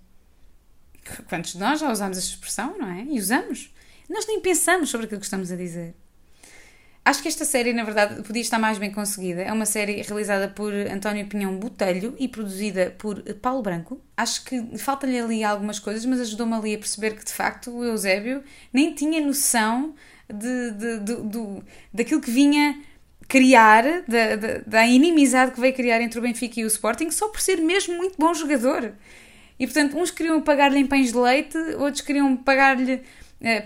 Quantos 1.28 1.52
de 1.52 1.58
nós 1.58 1.80
já 1.80 1.90
usamos 1.90 2.18
essa 2.18 2.26
expressão, 2.26 2.76
não 2.76 2.88
é? 2.88 3.04
E 3.04 3.18
usamos. 3.18 3.72
Nós 4.08 4.26
nem 4.26 4.40
pensamos 4.40 4.90
sobre 4.90 5.06
aquilo 5.06 5.20
que 5.20 5.26
estamos 5.26 5.50
a 5.50 5.56
dizer. 5.56 5.94
Acho 7.02 7.22
que 7.22 7.28
esta 7.28 7.46
série, 7.46 7.72
na 7.72 7.82
verdade, 7.82 8.22
podia 8.22 8.42
estar 8.42 8.58
mais 8.58 8.78
bem 8.78 8.90
conseguida. 8.90 9.40
É 9.40 9.52
uma 9.52 9.64
série 9.64 10.02
realizada 10.02 10.48
por 10.48 10.72
António 10.72 11.26
Pinhão 11.26 11.56
Botelho 11.56 12.14
e 12.18 12.28
produzida 12.28 12.94
por 12.98 13.22
Paulo 13.34 13.62
Branco. 13.62 14.00
Acho 14.16 14.44
que 14.44 14.78
falta-lhe 14.78 15.18
ali 15.18 15.42
algumas 15.42 15.78
coisas, 15.78 16.04
mas 16.04 16.20
ajudou-me 16.20 16.54
ali 16.54 16.74
a 16.74 16.78
perceber 16.78 17.16
que, 17.16 17.24
de 17.24 17.32
facto, 17.32 17.70
o 17.70 17.84
Eusébio 17.84 18.44
nem 18.72 18.94
tinha 18.94 19.24
noção 19.24 19.94
de, 20.28 20.70
de, 20.72 21.00
de, 21.00 21.62
daquilo 21.92 22.20
que 22.20 22.30
vinha 22.30 22.80
criar, 23.26 23.84
da, 24.06 24.36
da, 24.36 24.58
da, 24.66 24.86
inimizade 24.86 25.52
que 25.52 25.60
veio 25.60 25.72
criar 25.72 26.00
entre 26.02 26.18
o 26.18 26.22
Benfica 26.22 26.60
e 26.60 26.64
o 26.64 26.66
Sporting, 26.66 27.10
só 27.10 27.28
por 27.28 27.40
ser 27.40 27.56
mesmo 27.58 27.96
muito 27.96 28.16
bom 28.18 28.34
jogador. 28.34 28.92
E 29.58 29.66
portanto, 29.66 29.96
uns 29.96 30.10
queriam 30.10 30.40
pagar-lhe 30.42 30.78
em 30.78 30.86
pães 30.86 31.12
de 31.12 31.18
leite, 31.18 31.56
outros 31.78 32.00
queriam 32.00 32.36
pagar-lhe 32.36 33.02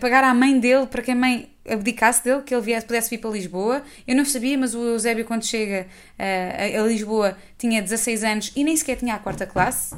pagar 0.01 0.25
à 0.25 0.33
mãe 0.33 0.59
dele 0.59 0.87
para 0.87 1.03
que 1.03 1.11
a 1.11 1.15
mãe 1.15 1.51
abdicasse 1.69 2.23
dele, 2.23 2.43
que 2.43 2.55
ele 2.55 2.63
viesse, 2.63 2.87
pudesse 2.87 3.11
vir 3.11 3.19
para 3.19 3.31
Lisboa. 3.31 3.83
Eu 4.07 4.15
não 4.15 4.25
sabia, 4.25 4.57
mas 4.57 4.75
o 4.75 4.83
Eusébio, 4.83 5.25
quando 5.25 5.45
chega 5.45 5.87
a, 6.19 6.81
a, 6.81 6.87
Lisboa, 6.87 7.37
tinha 7.59 7.83
16 7.83 8.25
anos 8.25 8.53
e 8.55 8.63
nem 8.63 8.77
sequer 8.77 8.97
tinha 8.97 9.15
a 9.15 9.19
quarta 9.19 9.47
classe. 9.47 9.97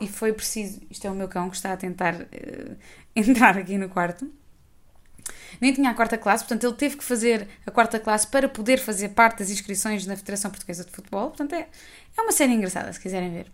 E 0.00 0.08
foi 0.08 0.32
preciso. 0.32 0.80
Isto 0.90 1.06
é 1.06 1.10
o 1.10 1.14
meu 1.14 1.28
cão 1.28 1.50
que 1.50 1.56
está 1.56 1.72
a 1.72 1.76
tentar 1.76 2.14
uh, 2.14 2.76
entrar 3.14 3.58
aqui 3.58 3.76
no 3.76 3.88
quarto 3.88 4.30
nem 5.60 5.72
tinha 5.72 5.90
a 5.90 5.94
quarta 5.94 6.16
classe, 6.16 6.44
portanto 6.44 6.64
ele 6.64 6.76
teve 6.76 6.96
que 6.96 7.04
fazer 7.04 7.46
a 7.66 7.70
quarta 7.70 7.98
classe 7.98 8.26
para 8.26 8.48
poder 8.48 8.78
fazer 8.78 9.10
parte 9.10 9.40
das 9.40 9.50
inscrições 9.50 10.06
na 10.06 10.16
Federação 10.16 10.50
Portuguesa 10.50 10.84
de 10.84 10.90
Futebol. 10.90 11.28
Portanto, 11.28 11.54
é, 11.54 11.68
é 12.16 12.22
uma 12.22 12.32
série 12.32 12.52
engraçada, 12.52 12.92
se 12.92 13.00
quiserem 13.00 13.30
ver. 13.30 13.52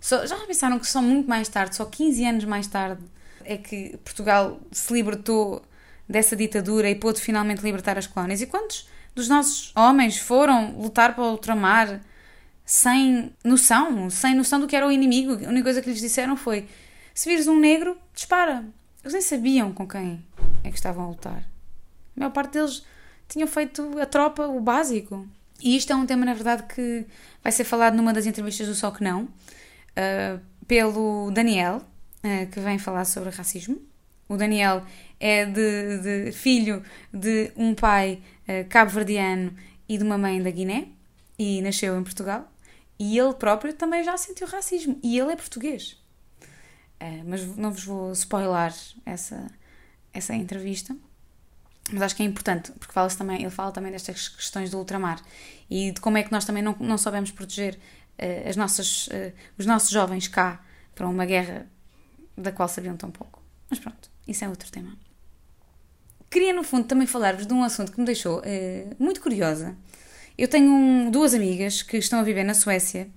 Só, 0.00 0.26
já 0.26 0.36
pensaram 0.46 0.78
que 0.78 0.86
só 0.86 1.00
muito 1.00 1.28
mais 1.28 1.48
tarde, 1.48 1.76
só 1.76 1.84
15 1.84 2.24
anos 2.24 2.44
mais 2.44 2.66
tarde, 2.66 3.02
é 3.44 3.56
que 3.56 3.96
Portugal 3.98 4.60
se 4.70 4.92
libertou 4.92 5.62
dessa 6.08 6.36
ditadura 6.36 6.90
e 6.90 6.94
pôde 6.94 7.20
finalmente 7.20 7.62
libertar 7.62 7.98
as 7.98 8.06
colónias? 8.06 8.40
E 8.40 8.46
quantos 8.46 8.88
dos 9.14 9.28
nossos 9.28 9.72
homens 9.76 10.18
foram 10.18 10.78
lutar 10.78 11.14
para 11.14 11.24
o 11.24 11.30
ultramar 11.32 12.00
sem 12.64 13.32
noção, 13.44 14.08
sem 14.10 14.34
noção 14.34 14.60
do 14.60 14.66
que 14.66 14.76
era 14.76 14.86
o 14.86 14.92
inimigo? 14.92 15.32
A 15.44 15.48
única 15.48 15.64
coisa 15.64 15.82
que 15.82 15.90
lhes 15.90 16.00
disseram 16.00 16.36
foi: 16.36 16.66
se 17.14 17.28
vires 17.28 17.46
um 17.46 17.58
negro, 17.58 17.96
dispara. 18.14 18.64
Eles 19.02 19.12
nem 19.12 19.22
sabiam 19.22 19.72
com 19.72 19.86
quem 19.86 20.24
é 20.62 20.70
que 20.70 20.76
estavam 20.76 21.04
a 21.04 21.08
lutar. 21.08 21.44
A 22.16 22.20
maior 22.20 22.30
parte 22.30 22.52
deles 22.52 22.84
tinham 23.28 23.46
feito 23.46 23.98
a 23.98 24.06
tropa, 24.06 24.46
o 24.46 24.60
básico. 24.60 25.28
E 25.62 25.76
isto 25.76 25.92
é 25.92 25.96
um 25.96 26.06
tema, 26.06 26.24
na 26.24 26.34
verdade, 26.34 26.64
que 26.74 27.06
vai 27.42 27.52
ser 27.52 27.64
falado 27.64 27.94
numa 27.94 28.12
das 28.12 28.26
entrevistas 28.26 28.66
do 28.66 28.74
Só 28.74 28.90
Que 28.90 29.04
Não, 29.04 29.22
uh, 29.24 30.40
pelo 30.66 31.30
Daniel, 31.30 31.82
uh, 32.24 32.50
que 32.50 32.60
vem 32.60 32.78
falar 32.78 33.04
sobre 33.04 33.30
racismo. 33.30 33.80
O 34.28 34.36
Daniel 34.36 34.84
é 35.20 35.44
de, 35.44 35.98
de 35.98 36.32
filho 36.32 36.82
de 37.12 37.52
um 37.56 37.74
pai 37.74 38.22
uh, 38.48 38.66
cabo-verdiano 38.68 39.54
e 39.88 39.98
de 39.98 40.04
uma 40.04 40.16
mãe 40.16 40.42
da 40.42 40.50
Guiné 40.50 40.88
e 41.38 41.60
nasceu 41.62 41.98
em 41.98 42.02
Portugal. 42.02 42.50
E 42.98 43.18
ele 43.18 43.34
próprio 43.34 43.74
também 43.74 44.02
já 44.02 44.16
sentiu 44.16 44.46
racismo. 44.46 44.98
E 45.02 45.18
ele 45.18 45.32
é 45.32 45.36
português. 45.36 46.00
mas 47.26 47.44
não 47.56 47.72
vos 47.72 47.84
vou 47.84 48.12
spoiler 48.12 48.72
essa, 49.04 49.46
essa 50.12 50.34
entrevista. 50.34 50.96
Mas 51.92 52.02
acho 52.02 52.16
que 52.16 52.22
é 52.22 52.26
importante, 52.26 52.72
porque 52.72 52.92
fala 52.92 53.08
também, 53.10 53.42
ele 53.42 53.50
fala 53.50 53.70
também 53.70 53.92
destas 53.92 54.28
questões 54.28 54.70
do 54.70 54.78
ultramar 54.78 55.20
e 55.68 55.92
de 55.92 56.00
como 56.00 56.16
é 56.16 56.22
que 56.22 56.32
nós 56.32 56.44
também 56.44 56.62
não, 56.62 56.74
não 56.80 56.96
soubemos 56.96 57.30
proteger 57.30 57.74
uh, 58.18 58.48
as 58.48 58.56
nossas, 58.56 59.08
uh, 59.08 59.32
os 59.58 59.66
nossos 59.66 59.90
jovens 59.90 60.26
cá 60.26 60.64
para 60.94 61.06
uma 61.06 61.26
guerra 61.26 61.66
da 62.36 62.52
qual 62.52 62.68
sabiam 62.68 62.96
tão 62.96 63.10
pouco. 63.10 63.42
Mas 63.70 63.78
pronto, 63.78 64.10
isso 64.26 64.44
é 64.44 64.48
outro 64.48 64.70
tema. 64.70 64.96
Queria, 66.30 66.52
no 66.52 66.64
fundo, 66.64 66.86
também 66.86 67.06
falar-vos 67.06 67.46
de 67.46 67.54
um 67.54 67.62
assunto 67.62 67.92
que 67.92 68.00
me 68.00 68.06
deixou 68.06 68.40
uh, 68.40 68.42
muito 68.98 69.20
curiosa. 69.20 69.76
Eu 70.36 70.48
tenho 70.48 70.70
um, 70.70 71.10
duas 71.10 71.32
amigas 71.32 71.82
que 71.82 71.96
estão 71.96 72.18
a 72.18 72.22
viver 72.22 72.42
na 72.42 72.54
Suécia 72.54 73.08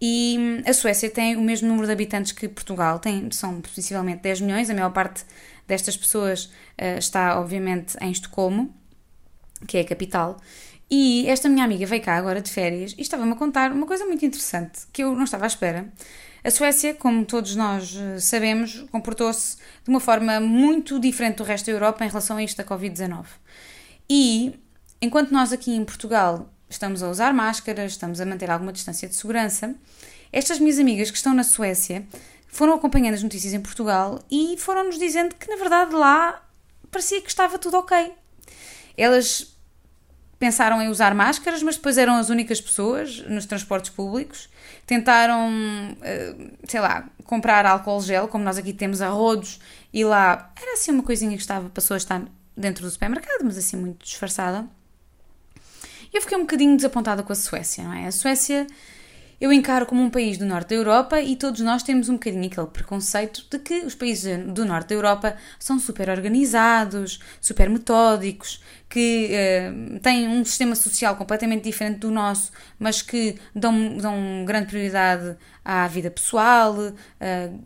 e 0.00 0.36
hum, 0.38 0.62
a 0.64 0.72
Suécia 0.72 1.10
tem 1.10 1.36
o 1.36 1.42
mesmo 1.42 1.68
número 1.68 1.86
de 1.86 1.92
habitantes 1.92 2.32
que 2.32 2.48
Portugal, 2.48 2.98
tem, 2.98 3.30
são 3.32 3.60
possivelmente 3.60 4.22
10 4.22 4.42
milhões, 4.42 4.70
a 4.70 4.74
maior 4.74 4.92
parte 4.92 5.24
destas 5.66 5.96
pessoas 5.96 6.44
uh, 6.44 6.98
está, 6.98 7.40
obviamente, 7.40 7.96
em 8.00 8.10
Estocolmo, 8.10 8.74
que 9.66 9.76
é 9.76 9.80
a 9.80 9.84
capital. 9.84 10.40
E 10.90 11.28
esta 11.28 11.48
minha 11.48 11.64
amiga 11.64 11.86
veio 11.86 12.02
cá 12.02 12.16
agora 12.16 12.40
de 12.40 12.50
férias 12.50 12.94
e 12.98 13.02
estava-me 13.02 13.32
a 13.32 13.36
contar 13.36 13.70
uma 13.70 13.86
coisa 13.86 14.04
muito 14.04 14.26
interessante 14.26 14.80
que 14.92 15.04
eu 15.04 15.14
não 15.14 15.22
estava 15.22 15.44
à 15.44 15.46
espera. 15.46 15.88
A 16.42 16.50
Suécia, 16.50 16.94
como 16.94 17.24
todos 17.24 17.54
nós 17.54 17.94
eh, 17.96 18.18
sabemos, 18.18 18.84
comportou-se 18.90 19.56
de 19.56 19.88
uma 19.88 20.00
forma 20.00 20.40
muito 20.40 20.98
diferente 20.98 21.36
do 21.36 21.44
resto 21.44 21.66
da 21.66 21.72
Europa 21.72 22.04
em 22.04 22.08
relação 22.08 22.38
a 22.38 22.42
isto 22.42 22.56
da 22.56 22.64
Covid-19. 22.64 23.26
E 24.08 24.58
enquanto 25.00 25.30
nós 25.30 25.52
aqui 25.52 25.70
em 25.70 25.84
Portugal 25.84 26.50
estamos 26.68 27.02
a 27.02 27.10
usar 27.10 27.32
máscaras, 27.32 27.92
estamos 27.92 28.20
a 28.20 28.26
manter 28.26 28.50
alguma 28.50 28.72
distância 28.72 29.06
de 29.06 29.14
segurança, 29.14 29.76
estas 30.32 30.58
minhas 30.58 30.78
amigas 30.78 31.10
que 31.10 31.16
estão 31.16 31.34
na 31.34 31.44
Suécia 31.44 32.04
foram 32.48 32.74
acompanhando 32.74 33.14
as 33.14 33.22
notícias 33.22 33.52
em 33.52 33.60
Portugal 33.60 34.20
e 34.30 34.56
foram-nos 34.58 34.98
dizendo 34.98 35.34
que, 35.34 35.48
na 35.48 35.56
verdade, 35.56 35.94
lá 35.94 36.42
parecia 36.90 37.20
que 37.20 37.28
estava 37.28 37.58
tudo 37.58 37.76
ok. 37.76 38.12
Elas 38.96 39.49
pensaram 40.40 40.80
em 40.80 40.88
usar 40.88 41.14
máscaras, 41.14 41.62
mas 41.62 41.76
depois 41.76 41.98
eram 41.98 42.16
as 42.16 42.30
únicas 42.30 42.62
pessoas 42.62 43.18
nos 43.28 43.44
transportes 43.44 43.90
públicos. 43.90 44.48
Tentaram, 44.86 45.50
eh, 46.00 46.34
sei 46.66 46.80
lá, 46.80 47.06
comprar 47.24 47.66
álcool 47.66 48.00
gel, 48.00 48.26
como 48.26 48.42
nós 48.42 48.56
aqui 48.56 48.72
temos 48.72 49.02
a 49.02 49.10
rodos, 49.10 49.60
e 49.92 50.02
lá 50.02 50.50
era 50.60 50.72
assim 50.72 50.92
uma 50.92 51.02
coisinha 51.02 51.36
que 51.36 51.42
estava, 51.42 51.68
passou 51.68 51.94
a 51.94 51.98
estar 51.98 52.22
dentro 52.56 52.82
do 52.82 52.90
supermercado, 52.90 53.44
mas 53.44 53.58
assim 53.58 53.76
muito 53.76 54.02
disfarçada. 54.02 54.66
Eu 56.12 56.22
fiquei 56.22 56.38
um 56.38 56.42
bocadinho 56.42 56.74
desapontada 56.74 57.22
com 57.22 57.32
a 57.32 57.36
Suécia, 57.36 57.84
não 57.84 57.92
é? 57.92 58.06
A 58.06 58.12
Suécia 58.12 58.66
eu 59.40 59.50
encaro 59.50 59.86
como 59.86 60.02
um 60.02 60.10
país 60.10 60.36
do 60.36 60.44
norte 60.44 60.68
da 60.68 60.74
Europa 60.74 61.20
e 61.20 61.34
todos 61.34 61.60
nós 61.60 61.82
temos 61.82 62.10
um 62.10 62.14
bocadinho 62.14 62.46
aquele 62.46 62.66
preconceito 62.66 63.46
de 63.50 63.58
que 63.58 63.86
os 63.86 63.94
países 63.94 64.38
do 64.52 64.66
norte 64.66 64.88
da 64.88 64.94
Europa 64.94 65.36
são 65.58 65.78
super 65.78 66.10
organizados, 66.10 67.20
super 67.40 67.70
metódicos, 67.70 68.62
que 68.86 69.30
uh, 69.30 70.00
têm 70.00 70.28
um 70.28 70.44
sistema 70.44 70.74
social 70.74 71.16
completamente 71.16 71.64
diferente 71.64 72.00
do 72.00 72.10
nosso, 72.10 72.52
mas 72.78 73.00
que 73.00 73.36
dão, 73.54 73.96
dão 73.96 74.44
grande 74.44 74.66
prioridade 74.66 75.36
à 75.64 75.88
vida 75.88 76.10
pessoal, 76.10 76.74
uh, 76.74 76.94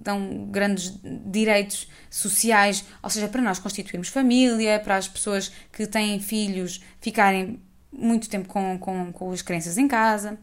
dão 0.00 0.46
grandes 0.50 0.96
direitos 1.02 1.88
sociais, 2.08 2.84
ou 3.02 3.10
seja, 3.10 3.26
para 3.26 3.42
nós 3.42 3.58
constituirmos 3.58 4.08
família, 4.08 4.78
para 4.78 4.96
as 4.96 5.08
pessoas 5.08 5.50
que 5.72 5.88
têm 5.88 6.20
filhos 6.20 6.80
ficarem 7.00 7.60
muito 7.90 8.28
tempo 8.28 8.46
com, 8.46 8.78
com, 8.78 9.12
com 9.12 9.32
as 9.32 9.42
crianças 9.42 9.76
em 9.76 9.88
casa. 9.88 10.38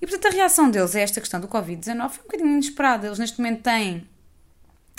E 0.00 0.06
portanto 0.06 0.26
a 0.26 0.36
reação 0.36 0.70
deles 0.70 0.94
a 0.94 1.00
esta 1.00 1.20
questão 1.20 1.40
do 1.40 1.48
Covid-19 1.48 2.10
foi 2.10 2.20
um 2.20 2.26
bocadinho 2.26 2.52
inesperada. 2.52 3.06
Eles 3.06 3.18
neste 3.18 3.38
momento 3.38 3.62
têm 3.62 4.06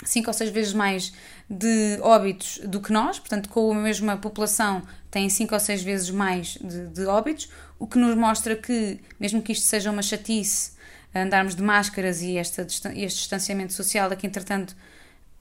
5 0.04 0.28
ou 0.28 0.34
6 0.34 0.50
vezes 0.50 0.72
mais 0.72 1.12
de 1.48 1.98
óbitos 2.02 2.60
do 2.64 2.80
que 2.80 2.92
nós, 2.92 3.18
portanto, 3.18 3.48
com 3.48 3.72
a 3.72 3.74
mesma 3.74 4.16
população, 4.16 4.82
têm 5.10 5.28
5 5.28 5.54
ou 5.54 5.60
6 5.60 5.82
vezes 5.82 6.10
mais 6.10 6.58
de, 6.60 6.88
de, 6.88 7.06
óbitos, 7.06 7.50
o 7.78 7.86
que 7.86 7.98
nos 7.98 8.14
mostra 8.14 8.54
que, 8.54 9.00
mesmo 9.18 9.42
que 9.42 9.52
isto 9.52 9.66
seja 9.66 9.90
uma 9.90 10.02
chatice, 10.02 10.72
andarmos 11.14 11.54
de 11.54 11.62
máscaras 11.62 12.22
e 12.22 12.36
esta, 12.36 12.62
este 12.62 13.18
distanciamento 13.18 13.72
social 13.72 14.10
a 14.10 14.16
que, 14.16 14.26
entretanto, 14.26 14.76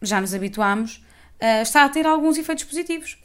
já 0.02 0.22
nos 0.22 0.34
habituámos, 0.34 1.04
uh, 1.42 1.62
está 1.62 1.84
a 1.84 1.90
ter 1.90 2.08
alguns 2.08 2.38
efeitos 2.38 2.64
positivos. 2.64 3.18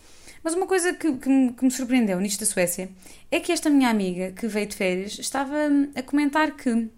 Mas 0.43 0.55
uma 0.55 0.67
coisa 0.67 0.93
que, 0.93 1.13
que, 1.17 1.29
me, 1.29 1.53
que 1.53 1.65
me 1.65 1.71
surpreendeu 1.71 2.19
nisto 2.21 2.41
da 2.41 2.47
Suécia 2.47 2.91
é 3.31 3.39
que 3.39 3.53
esta 3.53 3.71
minha 3.71 3.89
amiga 3.89 4.33
que 4.33 4.47
veio 4.49 4.67
de 4.67 4.77
férias 4.77 5.19
estava 5.19 5.57
a 5.95 6.03
comentar 6.03 6.57
que 6.57 6.89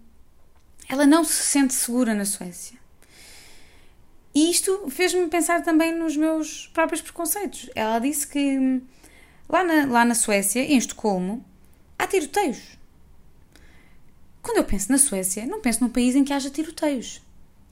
ela 0.89 1.05
não 1.05 1.23
se 1.23 1.43
sente 1.43 1.73
segura 1.73 2.13
na 2.13 2.25
Suécia. 2.25 2.77
E 4.33 4.51
isto 4.51 4.89
fez-me 4.89 5.27
pensar 5.27 5.63
também 5.63 5.93
nos 5.93 6.17
meus 6.17 6.67
próprios 6.73 7.01
preconceitos. 7.01 7.69
Ela 7.73 7.99
disse 7.99 8.27
que 8.27 8.81
lá 9.47 9.63
na, 9.63 9.85
lá 9.85 10.03
na 10.03 10.15
Suécia, 10.15 10.59
em 10.59 10.77
Estocolmo, 10.77 11.43
há 11.97 12.05
tiroteios. 12.05 12.77
Quando 14.41 14.57
eu 14.57 14.65
penso 14.65 14.91
na 14.91 14.97
Suécia, 14.97 15.45
não 15.45 15.61
penso 15.61 15.81
num 15.81 15.89
país 15.89 16.15
em 16.15 16.23
que 16.23 16.33
haja 16.33 16.49
tiroteios. 16.49 17.21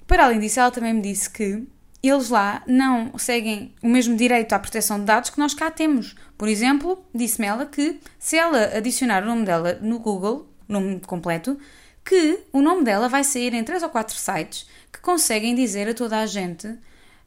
Para 0.08 0.26
além 0.26 0.40
disso, 0.40 0.60
ela 0.60 0.72
também 0.72 0.94
me 0.94 1.02
disse 1.02 1.30
que 1.30 1.64
eles 2.04 2.30
lá 2.30 2.62
não 2.68 3.18
seguem 3.18 3.74
o 3.82 3.88
mesmo 3.88 4.16
direito 4.18 4.54
à 4.54 4.60
proteção 4.60 5.00
de 5.00 5.06
dados 5.06 5.30
que 5.30 5.40
nós 5.40 5.54
cá 5.54 5.72
temos. 5.72 6.16
Por 6.38 6.50
exemplo, 6.50 7.04
disse-me 7.16 7.48
ela 7.48 7.66
que 7.66 8.00
se 8.20 8.38
ela 8.38 8.76
adicionar 8.76 9.24
o 9.24 9.26
nome 9.26 9.46
dela 9.46 9.80
no 9.82 10.00
Google, 10.00 10.50
nome 10.68 11.00
completo, 11.00 11.58
que 12.04 12.40
o 12.52 12.62
nome 12.62 12.84
dela 12.84 13.08
vai 13.08 13.24
sair 13.24 13.54
em 13.54 13.64
três 13.64 13.82
ou 13.82 13.90
quatro 13.90 14.16
sites 14.18 14.68
que 14.92 15.00
conseguem 15.00 15.56
dizer 15.56 15.88
a 15.88 15.94
toda 15.94 16.20
a 16.20 16.26
gente 16.26 16.78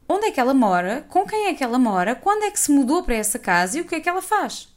onde 0.09 0.27
é 0.27 0.31
que 0.31 0.39
ela 0.39 0.55
mora, 0.55 1.05
com 1.09 1.27
quem 1.27 1.47
é 1.47 1.55
que 1.55 1.65
ela 1.65 1.79
mora, 1.79 2.15
quando 2.15 2.45
é 2.45 2.51
que 2.51 2.61
se 2.61 2.71
mudou 2.71 3.03
para 3.03 3.17
essa 3.17 3.39
casa 3.39 3.79
e 3.79 3.81
o 3.81 3.85
que 3.85 3.97
é 3.97 4.01
que 4.01 4.09
ela 4.09 4.23
faz. 4.23 4.69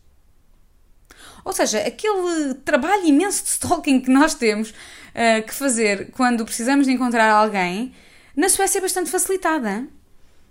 Ou 1.45 1.53
seja, 1.53 1.79
aquele 1.79 2.55
trabalho 2.65 3.05
imenso 3.05 3.43
de 3.43 3.49
stalking 3.49 4.01
que 4.01 4.09
nós 4.09 4.33
temos 4.33 4.69
uh, 4.71 5.45
que 5.45 5.53
fazer 5.53 6.11
quando 6.11 6.43
precisamos 6.43 6.85
de 6.85 6.93
encontrar 6.93 7.31
alguém 7.31 7.93
na 8.35 8.49
Suécia 8.49 8.79
é 8.79 8.81
bastante 8.81 9.09
facilitada 9.09 9.87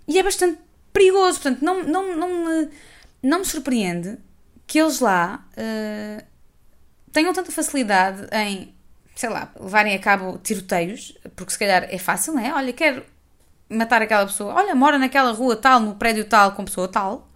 e 0.07 0.17
é 0.17 0.23
bastante 0.23 0.59
perigoso. 0.91 1.41
Portanto, 1.41 1.63
não, 1.63 1.83
não, 1.83 2.15
não, 2.15 2.45
me, 2.45 2.69
não 3.23 3.39
me 3.39 3.45
surpreende 3.45 4.17
que 4.67 4.79
eles 4.79 4.99
lá 4.99 5.45
uh, 5.53 6.23
tenham 7.11 7.33
tanta 7.33 7.51
facilidade 7.51 8.27
em, 8.31 8.73
sei 9.15 9.29
lá, 9.29 9.51
levarem 9.59 9.95
a 9.95 9.99
cabo 9.99 10.37
tiroteios, 10.39 11.17
porque 11.35 11.51
se 11.51 11.59
calhar 11.59 11.87
é 11.89 11.97
fácil, 11.97 12.33
não 12.33 12.41
é? 12.41 12.53
Olha, 12.53 12.73
quero 12.73 13.03
matar 13.69 14.01
aquela 14.01 14.25
pessoa, 14.25 14.53
olha, 14.53 14.75
mora 14.75 14.97
naquela 14.97 15.31
rua 15.31 15.55
tal, 15.55 15.79
no 15.79 15.95
prédio 15.95 16.25
tal, 16.25 16.53
com 16.53 16.65
pessoa 16.65 16.87
tal. 16.87 17.27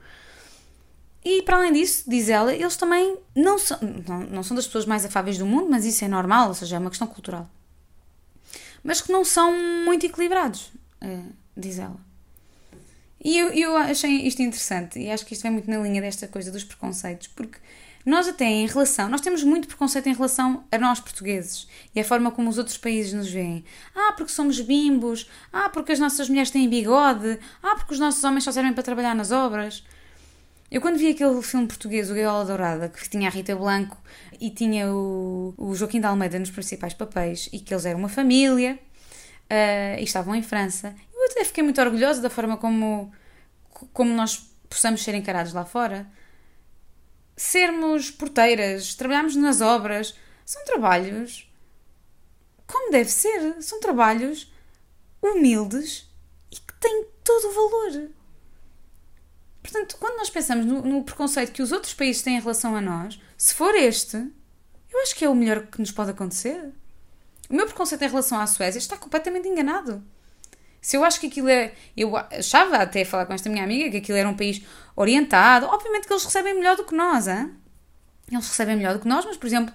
E 1.26 1.42
para 1.44 1.58
além 1.58 1.72
disso, 1.72 2.04
diz 2.08 2.28
ela, 2.28 2.54
eles 2.54 2.76
também 2.76 3.18
não 3.36 3.58
são, 3.58 3.80
não, 4.08 4.20
não 4.20 4.44
são 4.44 4.56
das 4.56 4.66
pessoas 4.66 4.86
mais 4.86 5.06
afáveis 5.06 5.38
do 5.38 5.46
mundo, 5.46 5.70
mas 5.70 5.86
isso 5.86 6.04
é 6.04 6.08
normal, 6.08 6.50
ou 6.50 6.54
seja, 6.54 6.76
é 6.76 6.80
uma 6.80 6.90
questão 6.90 7.08
cultural 7.08 7.50
mas 8.84 9.02
que 9.02 9.12
não 9.12 9.24
são 9.24 9.54
muito 9.86 10.06
equilibrados, 10.06 10.72
uh, 11.02 11.34
diz 11.56 11.80
ela. 11.80 12.00
E 13.24 13.38
eu, 13.38 13.48
eu 13.54 13.78
achei 13.78 14.28
isto 14.28 14.42
interessante 14.42 15.00
e 15.00 15.10
acho 15.10 15.26
que 15.26 15.34
isto 15.34 15.44
vem 15.44 15.52
muito 15.52 15.70
na 15.70 15.78
linha 15.78 16.02
desta 16.02 16.28
coisa 16.28 16.52
dos 16.52 16.66
preconceitos, 16.66 17.28
porque 17.28 17.58
nós 18.06 18.28
até 18.28 18.44
em 18.44 18.68
relação, 18.68 19.08
nós 19.08 19.22
temos 19.22 19.44
muito 19.44 19.66
preconceito 19.66 20.10
em 20.10 20.14
relação 20.14 20.66
a 20.70 20.78
nós 20.78 21.00
portugueses 21.00 21.68
e 21.96 22.02
a 22.02 22.04
forma 22.04 22.32
como 22.32 22.50
os 22.50 22.58
outros 22.58 22.78
países 22.78 23.14
nos 23.14 23.30
veem. 23.32 23.64
Ah, 23.96 24.12
porque 24.12 24.32
somos 24.32 24.60
bimbos, 24.60 25.30
ah, 25.54 25.70
porque 25.70 25.94
as 25.94 26.00
nossas 26.00 26.28
mulheres 26.28 26.52
têm 26.52 26.68
bigode, 26.68 27.40
ah, 27.62 27.76
porque 27.76 27.94
os 27.94 28.00
nossos 28.00 28.22
homens 28.26 28.44
só 28.44 28.52
servem 28.52 28.74
para 28.74 28.84
trabalhar 28.84 29.16
nas 29.16 29.32
obras. 29.32 29.86
Eu 30.74 30.82
quando 30.82 30.98
vi 30.98 31.12
aquele 31.12 31.40
filme 31.44 31.68
português, 31.68 32.10
O 32.10 32.16
Gaiola 32.16 32.46
Dourada, 32.46 32.90
que 32.90 33.08
tinha 33.08 33.30
a 33.30 33.32
Rita 33.32 33.56
Blanco 33.56 33.96
e 34.42 34.50
tinha 34.50 34.92
o, 34.92 35.54
o 35.56 35.76
Joaquim 35.76 36.00
de 36.00 36.08
Almeida 36.08 36.40
nos 36.40 36.50
principais 36.50 36.96
papéis 36.96 37.48
e 37.54 37.60
que 37.60 37.72
eles 37.72 37.86
eram 37.86 38.00
uma 38.00 38.10
família 38.10 38.80
uh, 39.52 40.00
e 40.00 40.04
estavam 40.04 40.34
em 40.34 40.42
França, 40.42 40.96
eu 41.14 41.26
até 41.30 41.46
fiquei 41.46 41.64
muito 41.64 41.80
orgulhosa 41.80 42.22
da 42.22 42.30
forma 42.30 42.58
como, 42.58 43.14
como 43.94 44.16
nós 44.16 44.50
possamos 44.68 45.04
ser 45.04 45.14
encarados 45.14 45.54
lá 45.54 45.64
fora. 45.64 46.08
Sermos 47.38 48.10
porteiras, 48.10 48.96
trabalharmos 48.96 49.36
nas 49.36 49.62
obras, 49.62 50.16
são 50.44 50.66
trabalhos 50.66 51.48
como 52.66 52.92
deve 52.92 53.12
ser, 53.12 53.62
são 53.62 53.80
trabalhos 53.80 54.52
humildes 55.22 56.12
e 56.52 56.56
que 56.56 56.74
têm 56.80 57.06
todo 57.24 57.48
o 57.48 57.54
valor. 57.54 58.10
Portanto, 59.64 59.96
quando 59.98 60.18
nós 60.18 60.30
pensamos 60.30 60.66
no, 60.66 60.82
no, 60.82 61.04
preconceito 61.04 61.54
que 61.54 61.62
os 61.62 61.72
outros 61.72 61.94
países 61.94 62.22
têm 62.22 62.36
em 62.36 62.42
relação 62.42 62.76
a 62.76 62.82
nós, 62.82 63.20
se 63.38 63.54
for 63.56 63.74
este, 63.74 64.18
eu 64.92 65.02
acho 65.02 65.16
que 65.16 65.24
é 65.24 65.30
o 65.30 65.34
melhor 65.34 65.68
que 65.68 65.80
nos 65.80 65.90
pode 65.90 66.12
acontecer. 66.12 66.70
O 67.50 67.56
meu 67.56 67.66
preconceito 67.66 68.02
em 68.04 68.10
relação 68.10 68.40
à 68.40 68.46
Suécia 68.46 68.78
está 68.78 68.98
completamente 68.98 69.48
enganado. 69.48 70.04
Se 70.82 70.98
eu 70.98 71.06
acho 71.06 71.18
que 71.18 71.28
aquilo 71.28 71.48
é. 71.48 71.74
Eu 71.96 72.18
achava 72.18 72.76
até 72.76 73.06
falar 73.06 73.26
com 73.26 73.34
esta 73.34 73.50
minha 73.50 73.64
amiga 73.64 73.90
que 73.90 73.98
aquilo 73.98 74.18
era 74.18 74.28
um 74.28 74.36
país 74.36 74.62
orientado. 74.98 75.66
Obviamente 75.68 76.06
que 76.06 76.12
eles 76.12 76.26
recebem 76.26 76.54
melhor 76.54 76.76
do 76.76 76.84
que 76.84 76.94
nós, 76.94 77.26
hein? 77.28 77.54
Eles 78.30 78.48
recebem 78.50 78.76
melhor 78.76 78.94
do 78.94 79.00
que 79.00 79.08
nós, 79.08 79.24
mas, 79.26 79.38
por 79.38 79.48
exemplo, 79.48 79.74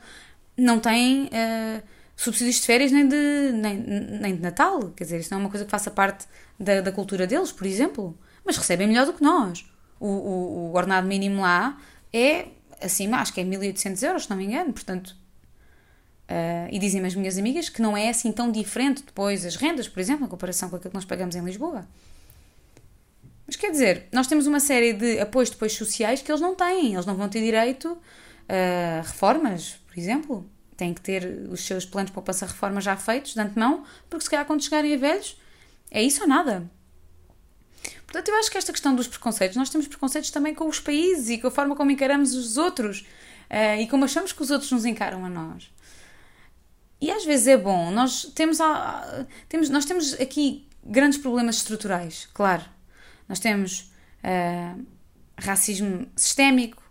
não 0.54 0.78
têm 0.78 1.26
uh, 1.26 1.82
subsídios 2.14 2.56
de 2.56 2.66
férias 2.66 2.92
nem 2.92 3.08
de, 3.08 3.52
nem, 3.54 3.76
nem 3.76 4.36
de 4.36 4.42
Natal. 4.42 4.90
Quer 4.90 5.04
dizer, 5.04 5.20
isso 5.20 5.30
não 5.30 5.38
é 5.38 5.44
uma 5.44 5.50
coisa 5.50 5.64
que 5.64 5.70
faça 5.70 5.90
parte 5.90 6.26
da, 6.60 6.82
da 6.82 6.92
cultura 6.92 7.26
deles, 7.26 7.52
por 7.52 7.66
exemplo. 7.66 8.18
Mas 8.44 8.58
recebem 8.58 8.86
melhor 8.86 9.06
do 9.06 9.14
que 9.14 9.22
nós. 9.22 9.64
O, 10.00 10.06
o, 10.06 10.70
o 10.70 10.74
ordenado 10.74 11.06
mínimo 11.06 11.42
lá 11.42 11.80
é 12.12 12.46
acima, 12.80 13.18
acho 13.18 13.32
que 13.32 13.40
é 13.40 13.44
1800 13.44 14.02
euros, 14.02 14.24
se 14.24 14.30
não 14.30 14.36
me 14.36 14.44
engano. 14.44 14.72
Portanto, 14.72 15.16
Uh, 16.28 16.68
e 16.70 16.78
dizem-me 16.78 17.06
as 17.06 17.14
minhas 17.14 17.38
amigas 17.38 17.70
que 17.70 17.80
não 17.80 17.96
é 17.96 18.10
assim 18.10 18.30
tão 18.30 18.52
diferente 18.52 19.02
depois 19.02 19.46
as 19.46 19.56
rendas, 19.56 19.88
por 19.88 19.98
exemplo, 19.98 20.26
em 20.26 20.28
comparação 20.28 20.68
com 20.68 20.76
aquilo 20.76 20.90
que 20.90 20.94
nós 20.94 21.06
pagamos 21.06 21.34
em 21.34 21.42
Lisboa. 21.42 21.88
Mas 23.46 23.56
quer 23.56 23.70
dizer, 23.70 24.08
nós 24.12 24.26
temos 24.26 24.46
uma 24.46 24.60
série 24.60 24.92
de 24.92 25.18
apoios 25.20 25.48
depois 25.48 25.72
sociais 25.72 26.20
que 26.20 26.30
eles 26.30 26.42
não 26.42 26.54
têm. 26.54 26.92
Eles 26.92 27.06
não 27.06 27.14
vão 27.14 27.30
ter 27.30 27.40
direito 27.40 27.96
a 28.46 29.00
reformas, 29.00 29.80
por 29.86 29.98
exemplo. 29.98 30.50
Têm 30.76 30.92
que 30.92 31.00
ter 31.00 31.24
os 31.50 31.62
seus 31.62 31.86
planos 31.86 32.10
para 32.10 32.20
poupança 32.20 32.44
reforma 32.44 32.78
já 32.78 32.94
feitos 32.94 33.32
de 33.32 33.40
antemão, 33.40 33.84
porque 34.10 34.24
se 34.24 34.30
calhar 34.30 34.44
quando 34.44 34.62
chegarem 34.62 34.92
a 34.92 34.98
velhos, 34.98 35.40
é 35.90 36.02
isso 36.02 36.20
ou 36.20 36.28
nada. 36.28 36.70
Portanto, 38.06 38.28
eu 38.28 38.36
acho 38.36 38.50
que 38.50 38.58
esta 38.58 38.72
questão 38.72 38.94
dos 38.94 39.06
preconceitos, 39.06 39.56
nós 39.56 39.70
temos 39.70 39.86
preconceitos 39.86 40.30
também 40.30 40.54
com 40.54 40.68
os 40.68 40.80
países 40.80 41.28
e 41.28 41.38
com 41.38 41.48
a 41.48 41.50
forma 41.50 41.76
como 41.76 41.90
encaramos 41.90 42.34
os 42.34 42.56
outros 42.56 43.00
uh, 43.50 43.80
e 43.80 43.86
como 43.88 44.04
achamos 44.04 44.32
que 44.32 44.42
os 44.42 44.50
outros 44.50 44.70
nos 44.72 44.84
encaram 44.84 45.24
a 45.24 45.28
nós. 45.28 45.70
E 47.00 47.10
às 47.10 47.24
vezes 47.24 47.46
é 47.46 47.56
bom. 47.56 47.90
Nós 47.90 48.24
temos, 48.34 48.58
temos, 49.48 49.68
nós 49.68 49.84
temos 49.84 50.14
aqui 50.14 50.66
grandes 50.84 51.18
problemas 51.18 51.56
estruturais, 51.56 52.28
claro. 52.32 52.64
Nós 53.28 53.38
temos 53.38 53.92
uh, 54.24 54.86
racismo 55.36 56.08
sistémico, 56.16 56.82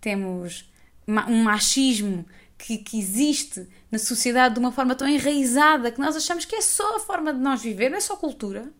temos 0.00 0.70
um 1.06 1.42
machismo 1.42 2.24
que, 2.56 2.78
que, 2.78 2.98
existe 2.98 3.66
na 3.90 3.98
sociedade 3.98 4.54
de 4.54 4.60
uma 4.60 4.70
forma 4.70 4.94
tão 4.94 5.08
enraizada 5.08 5.90
que 5.90 6.00
nós 6.00 6.14
achamos 6.14 6.44
que 6.44 6.54
é 6.54 6.60
só 6.60 6.96
a 6.96 7.00
forma 7.00 7.32
de 7.32 7.40
nós 7.40 7.62
viver, 7.62 7.90
não 7.90 7.96
é 7.96 8.00
só 8.00 8.16
cultura. 8.16 8.70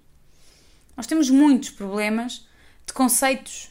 Nós 0.97 1.07
temos 1.07 1.31
muitos 1.31 1.71
problemas 1.71 2.47
de 2.87 2.93
conceitos, 2.93 3.71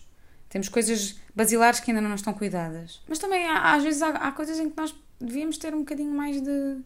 temos 0.49 0.69
coisas 0.69 1.19
basilares 1.36 1.79
que 1.79 1.91
ainda 1.91 2.01
não 2.01 2.15
estão 2.15 2.34
cuidadas. 2.34 3.01
Mas 3.08 3.19
também 3.19 3.47
há, 3.47 3.73
às 3.73 3.84
vezes 3.84 4.01
há, 4.01 4.10
há 4.10 4.32
coisas 4.32 4.60
em 4.60 4.69
que 4.69 4.77
nós 4.77 4.93
devíamos 5.19 5.58
ter 5.58 5.73
um 5.73 5.79
bocadinho 5.79 6.12
mais 6.12 6.41
de 6.41 6.77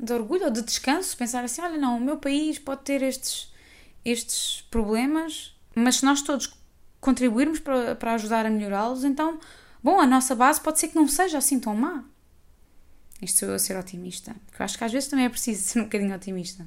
de 0.00 0.12
orgulho 0.12 0.46
ou 0.46 0.50
de 0.50 0.62
descanso, 0.62 1.16
pensar 1.16 1.44
assim, 1.44 1.60
olha 1.60 1.76
não, 1.76 1.98
o 1.98 2.00
meu 2.00 2.16
país 2.16 2.58
pode 2.58 2.82
ter 2.82 3.02
estes, 3.02 3.52
estes 4.04 4.62
problemas, 4.70 5.54
mas 5.74 5.96
se 5.96 6.04
nós 6.04 6.22
todos 6.22 6.52
contribuirmos 7.00 7.60
para, 7.60 7.94
para 7.94 8.14
ajudar 8.14 8.46
a 8.46 8.50
melhorá-los, 8.50 9.04
então, 9.04 9.38
bom, 9.82 10.00
a 10.00 10.06
nossa 10.06 10.34
base 10.34 10.60
pode 10.60 10.80
ser 10.80 10.88
que 10.88 10.96
não 10.96 11.06
seja 11.06 11.38
assim 11.38 11.60
tão 11.60 11.74
má. 11.74 12.04
Isto 13.20 13.40
sou 13.40 13.48
eu 13.50 13.54
a 13.54 13.58
ser 13.58 13.76
otimista, 13.76 14.34
porque 14.46 14.62
eu 14.62 14.64
acho 14.64 14.78
que 14.78 14.84
às 14.84 14.92
vezes 14.92 15.08
também 15.08 15.26
é 15.26 15.28
preciso 15.28 15.62
ser 15.68 15.80
um 15.80 15.84
bocadinho 15.84 16.14
otimista. 16.14 16.66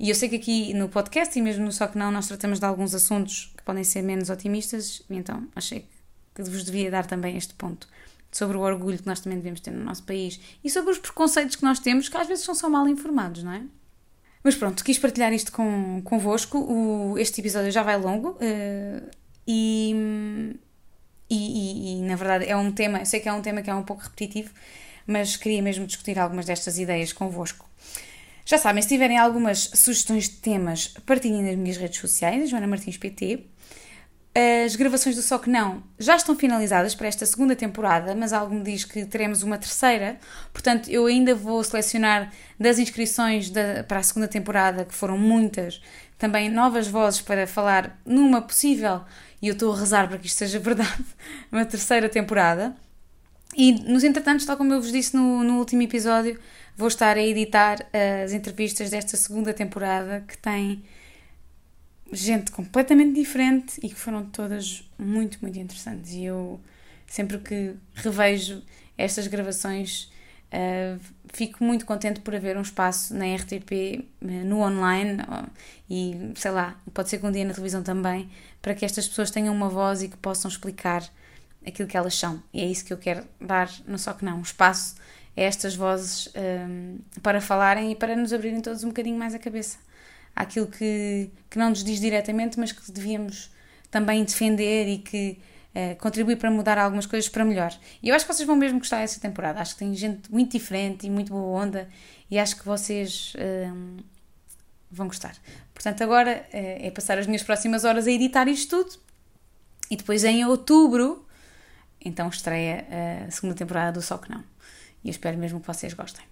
E 0.00 0.08
eu 0.08 0.14
sei 0.14 0.30
que 0.30 0.36
aqui 0.36 0.72
no 0.72 0.88
podcast 0.88 1.38
e 1.38 1.42
mesmo 1.42 1.62
no 1.62 1.70
Só 1.70 1.86
Que 1.86 1.98
Não 1.98 2.10
nós 2.10 2.26
tratamos 2.26 2.58
de 2.58 2.64
alguns 2.64 2.94
assuntos 2.94 3.52
que 3.54 3.62
podem 3.62 3.84
ser 3.84 4.00
menos 4.00 4.30
otimistas, 4.30 5.02
e 5.10 5.14
então 5.14 5.46
achei 5.54 5.86
que 6.34 6.42
vos 6.42 6.64
devia 6.64 6.90
dar 6.90 7.04
também 7.04 7.36
este 7.36 7.52
ponto 7.52 7.86
sobre 8.32 8.56
o 8.56 8.60
orgulho 8.60 8.96
que 8.96 9.06
nós 9.06 9.20
também 9.20 9.36
devemos 9.36 9.60
ter 9.60 9.70
no 9.72 9.84
nosso 9.84 10.02
país 10.04 10.40
e 10.64 10.70
sobre 10.70 10.90
os 10.92 10.98
preconceitos 10.98 11.54
que 11.54 11.62
nós 11.62 11.80
temos, 11.80 12.08
que 12.08 12.16
às 12.16 12.26
vezes 12.26 12.44
são 12.44 12.54
só 12.54 12.70
mal 12.70 12.88
informados, 12.88 13.42
não 13.42 13.52
é? 13.52 13.62
Mas 14.42 14.54
pronto, 14.54 14.82
quis 14.82 14.98
partilhar 14.98 15.34
isto 15.34 15.52
com, 15.52 16.00
convosco. 16.02 16.56
O, 16.56 17.18
este 17.18 17.42
episódio 17.42 17.70
já 17.70 17.82
vai 17.82 17.98
longo 18.00 18.30
uh, 18.30 19.10
e, 19.46 19.94
e, 21.28 21.98
e, 21.98 22.02
na 22.04 22.16
verdade, 22.16 22.46
é 22.46 22.56
um 22.56 22.72
tema, 22.72 23.04
sei 23.04 23.20
que 23.20 23.28
é 23.28 23.32
um 23.34 23.42
tema 23.42 23.60
que 23.60 23.68
é 23.68 23.74
um 23.74 23.82
pouco 23.82 24.02
repetitivo, 24.02 24.50
mas 25.06 25.36
queria 25.36 25.60
mesmo 25.60 25.86
discutir 25.86 26.18
algumas 26.18 26.46
destas 26.46 26.78
ideias 26.78 27.12
convosco. 27.12 27.69
Já 28.50 28.58
sabem, 28.58 28.82
se 28.82 28.88
tiverem 28.88 29.16
algumas 29.16 29.70
sugestões 29.74 30.28
de 30.28 30.38
temas, 30.38 30.88
partilhem 31.06 31.40
nas 31.40 31.54
minhas 31.54 31.76
redes 31.76 32.00
sociais, 32.00 32.50
Joana 32.50 32.66
Martins 32.66 32.96
PT. 32.96 33.44
As 34.64 34.74
gravações 34.74 35.14
do 35.14 35.22
Só 35.22 35.38
Que 35.38 35.48
Não 35.48 35.84
já 36.00 36.16
estão 36.16 36.34
finalizadas 36.34 36.92
para 36.96 37.06
esta 37.06 37.24
segunda 37.24 37.54
temporada, 37.54 38.12
mas 38.12 38.32
algo 38.32 38.52
me 38.52 38.64
diz 38.64 38.84
que 38.84 39.06
teremos 39.06 39.44
uma 39.44 39.56
terceira, 39.56 40.18
portanto 40.52 40.90
eu 40.90 41.06
ainda 41.06 41.32
vou 41.32 41.62
selecionar 41.62 42.32
das 42.58 42.80
inscrições 42.80 43.50
da, 43.50 43.84
para 43.84 44.00
a 44.00 44.02
segunda 44.02 44.26
temporada, 44.26 44.84
que 44.84 44.94
foram 44.94 45.16
muitas, 45.16 45.80
também 46.18 46.50
novas 46.50 46.88
vozes 46.88 47.20
para 47.20 47.46
falar 47.46 48.00
numa 48.04 48.42
possível, 48.42 49.02
e 49.40 49.46
eu 49.46 49.52
estou 49.52 49.72
a 49.72 49.78
rezar 49.78 50.08
para 50.08 50.18
que 50.18 50.26
isto 50.26 50.38
seja 50.38 50.58
verdade, 50.58 51.04
uma 51.52 51.64
terceira 51.64 52.08
temporada. 52.08 52.74
E 53.56 53.72
nos 53.72 54.02
entretantos, 54.02 54.44
tal 54.44 54.56
como 54.56 54.72
eu 54.72 54.80
vos 54.80 54.90
disse 54.90 55.14
no, 55.14 55.44
no 55.44 55.58
último 55.58 55.82
episódio, 55.82 56.38
vou 56.80 56.88
estar 56.88 57.18
a 57.18 57.22
editar 57.22 57.86
as 58.24 58.32
entrevistas 58.32 58.88
desta 58.88 59.14
segunda 59.14 59.52
temporada 59.52 60.24
que 60.26 60.38
tem 60.38 60.82
gente 62.10 62.50
completamente 62.50 63.14
diferente 63.14 63.78
e 63.82 63.90
que 63.90 63.94
foram 63.94 64.24
todas 64.24 64.88
muito, 64.98 65.38
muito 65.42 65.58
interessantes. 65.58 66.14
E 66.14 66.24
eu, 66.24 66.58
sempre 67.06 67.36
que 67.38 67.74
revejo 67.94 68.62
estas 68.96 69.26
gravações, 69.26 70.10
uh, 70.54 70.98
fico 71.34 71.62
muito 71.62 71.84
contente 71.84 72.20
por 72.20 72.34
haver 72.34 72.56
um 72.56 72.62
espaço 72.62 73.14
na 73.14 73.26
RTP, 73.36 73.72
eh, 73.72 74.26
no 74.44 74.60
online, 74.60 75.18
e 75.88 76.32
sei 76.34 76.50
lá, 76.50 76.80
pode 76.94 77.10
ser 77.10 77.18
que 77.18 77.26
um 77.26 77.30
dia 77.30 77.44
na 77.44 77.52
televisão 77.52 77.82
também, 77.82 78.28
para 78.62 78.74
que 78.74 78.86
estas 78.86 79.06
pessoas 79.06 79.30
tenham 79.30 79.54
uma 79.54 79.68
voz 79.68 80.02
e 80.02 80.08
que 80.08 80.16
possam 80.16 80.50
explicar 80.50 81.04
aquilo 81.64 81.86
que 81.86 81.96
elas 81.96 82.14
são. 82.14 82.42
E 82.54 82.62
é 82.62 82.64
isso 82.64 82.86
que 82.86 82.92
eu 82.92 82.98
quero 82.98 83.22
dar, 83.38 83.70
não 83.86 83.98
só 83.98 84.14
que 84.14 84.24
não, 84.24 84.38
um 84.38 84.42
espaço 84.42 84.94
estas 85.42 85.74
vozes 85.74 86.28
um, 86.28 86.98
eh, 87.16 87.20
para 87.22 87.40
falarem 87.40 87.92
e 87.92 87.94
para 87.94 88.14
nos 88.14 88.32
abrirem 88.32 88.60
todos 88.60 88.84
um 88.84 88.88
bocadinho 88.88 89.18
mais 89.18 89.34
a 89.34 89.38
cabeça 89.38 89.78
àquilo 90.34 90.66
que, 90.66 91.30
que 91.48 91.58
não 91.58 91.70
nos 91.70 91.82
diz 91.82 92.00
diretamente, 92.00 92.58
mas 92.58 92.72
que 92.72 92.92
devíamos 92.92 93.50
também 93.90 94.22
defender 94.24 94.86
e 94.86 94.98
que 94.98 95.38
uh, 95.74 95.96
contribui 95.98 96.36
para 96.36 96.50
mudar 96.50 96.78
algumas 96.78 97.06
coisas 97.06 97.28
para 97.28 97.44
melhor. 97.44 97.76
E 98.02 98.08
eu 98.08 98.14
acho 98.14 98.26
que 98.26 98.32
vocês 98.32 98.46
vão 98.46 98.56
mesmo 98.56 98.78
gostar 98.78 98.98
dessa 98.98 99.20
temporada. 99.20 99.60
Acho 99.60 99.72
que 99.72 99.80
tem 99.80 99.94
gente 99.94 100.30
muito 100.30 100.52
diferente 100.52 101.06
e 101.06 101.10
muito 101.10 101.32
boa 101.32 101.62
onda 101.62 101.88
e 102.30 102.38
acho 102.38 102.56
que 102.56 102.64
vocês 102.64 103.34
uh, 103.34 104.02
vão 104.90 105.08
gostar. 105.08 105.34
Portanto, 105.74 106.02
agora 106.02 106.46
uh, 106.48 106.86
é 106.86 106.90
passar 106.90 107.18
as 107.18 107.26
minhas 107.26 107.42
próximas 107.42 107.84
horas 107.84 108.06
a 108.06 108.10
editar 108.10 108.46
isto 108.48 108.84
tudo 108.84 108.98
e 109.90 109.96
depois 109.96 110.22
em 110.22 110.44
outubro, 110.44 111.26
então 112.00 112.28
estreia 112.28 112.86
a 113.26 113.30
segunda 113.30 113.56
temporada 113.56 113.92
do 113.92 114.02
Só 114.02 114.18
Que 114.18 114.30
Não. 114.30 114.44
E 115.04 115.08
eu 115.08 115.10
espero 115.10 115.36
mesmo 115.38 115.60
que 115.60 115.66
vocês 115.66 115.92
gostem. 115.94 116.24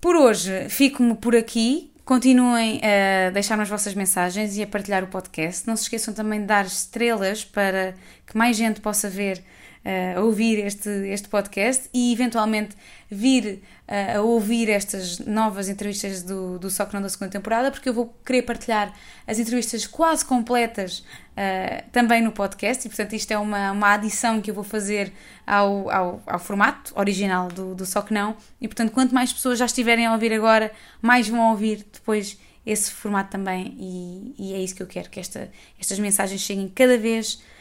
Por 0.00 0.16
hoje, 0.16 0.68
fico-me 0.68 1.14
por 1.14 1.34
aqui. 1.34 1.90
Continuem 2.04 2.80
a 2.84 3.30
deixar 3.30 3.58
as 3.58 3.68
vossas 3.68 3.94
mensagens 3.94 4.56
e 4.56 4.62
a 4.62 4.66
partilhar 4.66 5.02
o 5.02 5.08
podcast. 5.08 5.66
Não 5.66 5.76
se 5.76 5.82
esqueçam 5.84 6.14
também 6.14 6.40
de 6.40 6.46
dar 6.46 6.64
estrelas 6.64 7.44
para 7.44 7.94
que 8.24 8.36
mais 8.36 8.56
gente 8.56 8.80
possa 8.80 9.10
ver, 9.10 9.42
uh, 9.86 10.18
a 10.18 10.22
ouvir 10.22 10.58
este, 10.58 10.88
este 10.88 11.28
podcast 11.28 11.88
e 11.94 12.12
eventualmente 12.12 12.76
vir 13.08 13.62
uh, 13.86 14.18
a 14.18 14.20
ouvir 14.20 14.68
estas 14.68 15.20
novas 15.20 15.68
entrevistas 15.68 16.22
do, 16.22 16.58
do 16.58 16.68
Só 16.68 16.84
Que 16.84 16.94
Não 16.94 17.00
da 17.00 17.08
segunda 17.08 17.30
temporada, 17.30 17.70
porque 17.70 17.88
eu 17.88 17.94
vou 17.94 18.12
querer 18.24 18.42
partilhar 18.42 18.92
as 19.26 19.38
entrevistas 19.38 19.86
quase 19.86 20.24
completas 20.24 20.98
uh, 20.98 21.88
também 21.92 22.20
no 22.20 22.32
podcast 22.32 22.84
e, 22.84 22.90
portanto, 22.90 23.12
isto 23.12 23.30
é 23.30 23.38
uma, 23.38 23.70
uma 23.70 23.92
adição 23.94 24.40
que 24.40 24.50
eu 24.50 24.54
vou 24.54 24.64
fazer 24.64 25.12
ao, 25.46 25.88
ao, 25.88 26.22
ao 26.26 26.38
formato 26.40 26.92
original 26.98 27.48
do, 27.48 27.74
do 27.74 27.86
Só 27.86 28.02
Que 28.02 28.12
Não. 28.12 28.36
E, 28.60 28.66
portanto, 28.66 28.90
quanto 28.90 29.14
mais 29.14 29.32
pessoas 29.32 29.58
já 29.58 29.66
estiverem 29.66 30.06
a 30.06 30.12
ouvir 30.12 30.32
agora, 30.32 30.72
mais 31.00 31.28
vão 31.28 31.50
ouvir 31.50 31.86
depois 31.92 32.36
esse 32.66 32.90
formato 32.90 33.30
também. 33.30 33.76
E, 33.78 34.34
e 34.36 34.54
é 34.54 34.58
isso 34.58 34.74
que 34.74 34.82
eu 34.82 34.86
quero, 34.88 35.08
que 35.08 35.20
esta, 35.20 35.48
estas 35.78 36.00
mensagens 36.00 36.40
cheguem 36.40 36.68
cada 36.68 36.98
vez 36.98 37.26
mais 37.36 37.55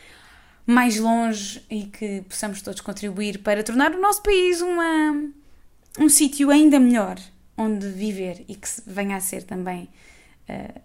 longe 1.00 1.64
e 1.70 1.84
que 1.84 2.22
possamos 2.28 2.62
todos 2.62 2.82
contribuir 2.82 3.40
para 3.40 3.64
tornar 3.64 3.94
o 3.94 4.02
nosso 4.02 4.24
país 4.24 4.62
uma, 4.62 5.30
um 6.00 6.10
sítio 6.10 6.50
ainda 6.50 6.80
melhor 6.80 7.20
onde 7.58 7.88
viver 7.90 8.44
e 8.48 8.56
que 8.56 8.68
venha 8.86 9.16
a 9.16 9.20
ser 9.20 9.44
também 9.44 9.88
uh, 10.50 10.82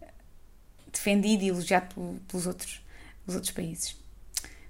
defendido 0.92 1.42
e 1.42 1.48
elogiado 1.48 1.94
pelos 2.28 2.46
outros, 2.46 2.80
pelos 3.24 3.34
outros 3.36 3.52
países. 3.52 3.96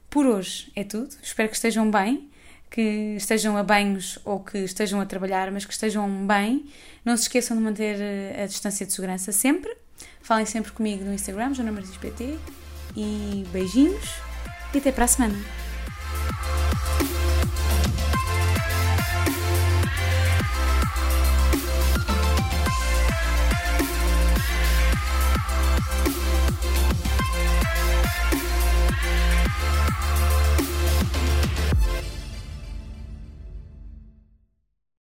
Por 0.08 0.26
hoje 0.26 0.70
é 0.74 0.84
tudo. 0.84 1.14
Espero 1.22 1.48
que 1.48 1.54
estejam 1.54 1.90
bem, 1.90 2.30
que 2.70 3.14
estejam 3.16 3.56
a 3.56 3.62
banhos 3.62 4.18
ou 4.24 4.40
que 4.40 4.58
estejam 4.58 5.00
a 5.00 5.06
trabalhar, 5.06 5.50
mas 5.50 5.64
que 5.64 5.72
estejam 5.72 6.26
bem. 6.26 6.66
Não 7.04 7.16
se 7.16 7.24
esqueçam 7.24 7.56
de 7.56 7.62
manter 7.62 8.00
eh, 8.00 8.42
a 8.42 8.46
distância 8.46 8.84
de 8.84 8.92
segurança 8.92 9.30
sempre. 9.30 9.76
Falem 10.20 10.46
sempre 10.46 10.72
comigo 10.72 11.04
no 11.04 11.12
Instagram, 11.14 11.54
Joana 11.54 11.72
Martins 11.72 11.96
PT. 11.96 12.36
e 12.96 13.44
beijinhos 13.52 14.29
e 14.74 14.78
até 14.78 14.92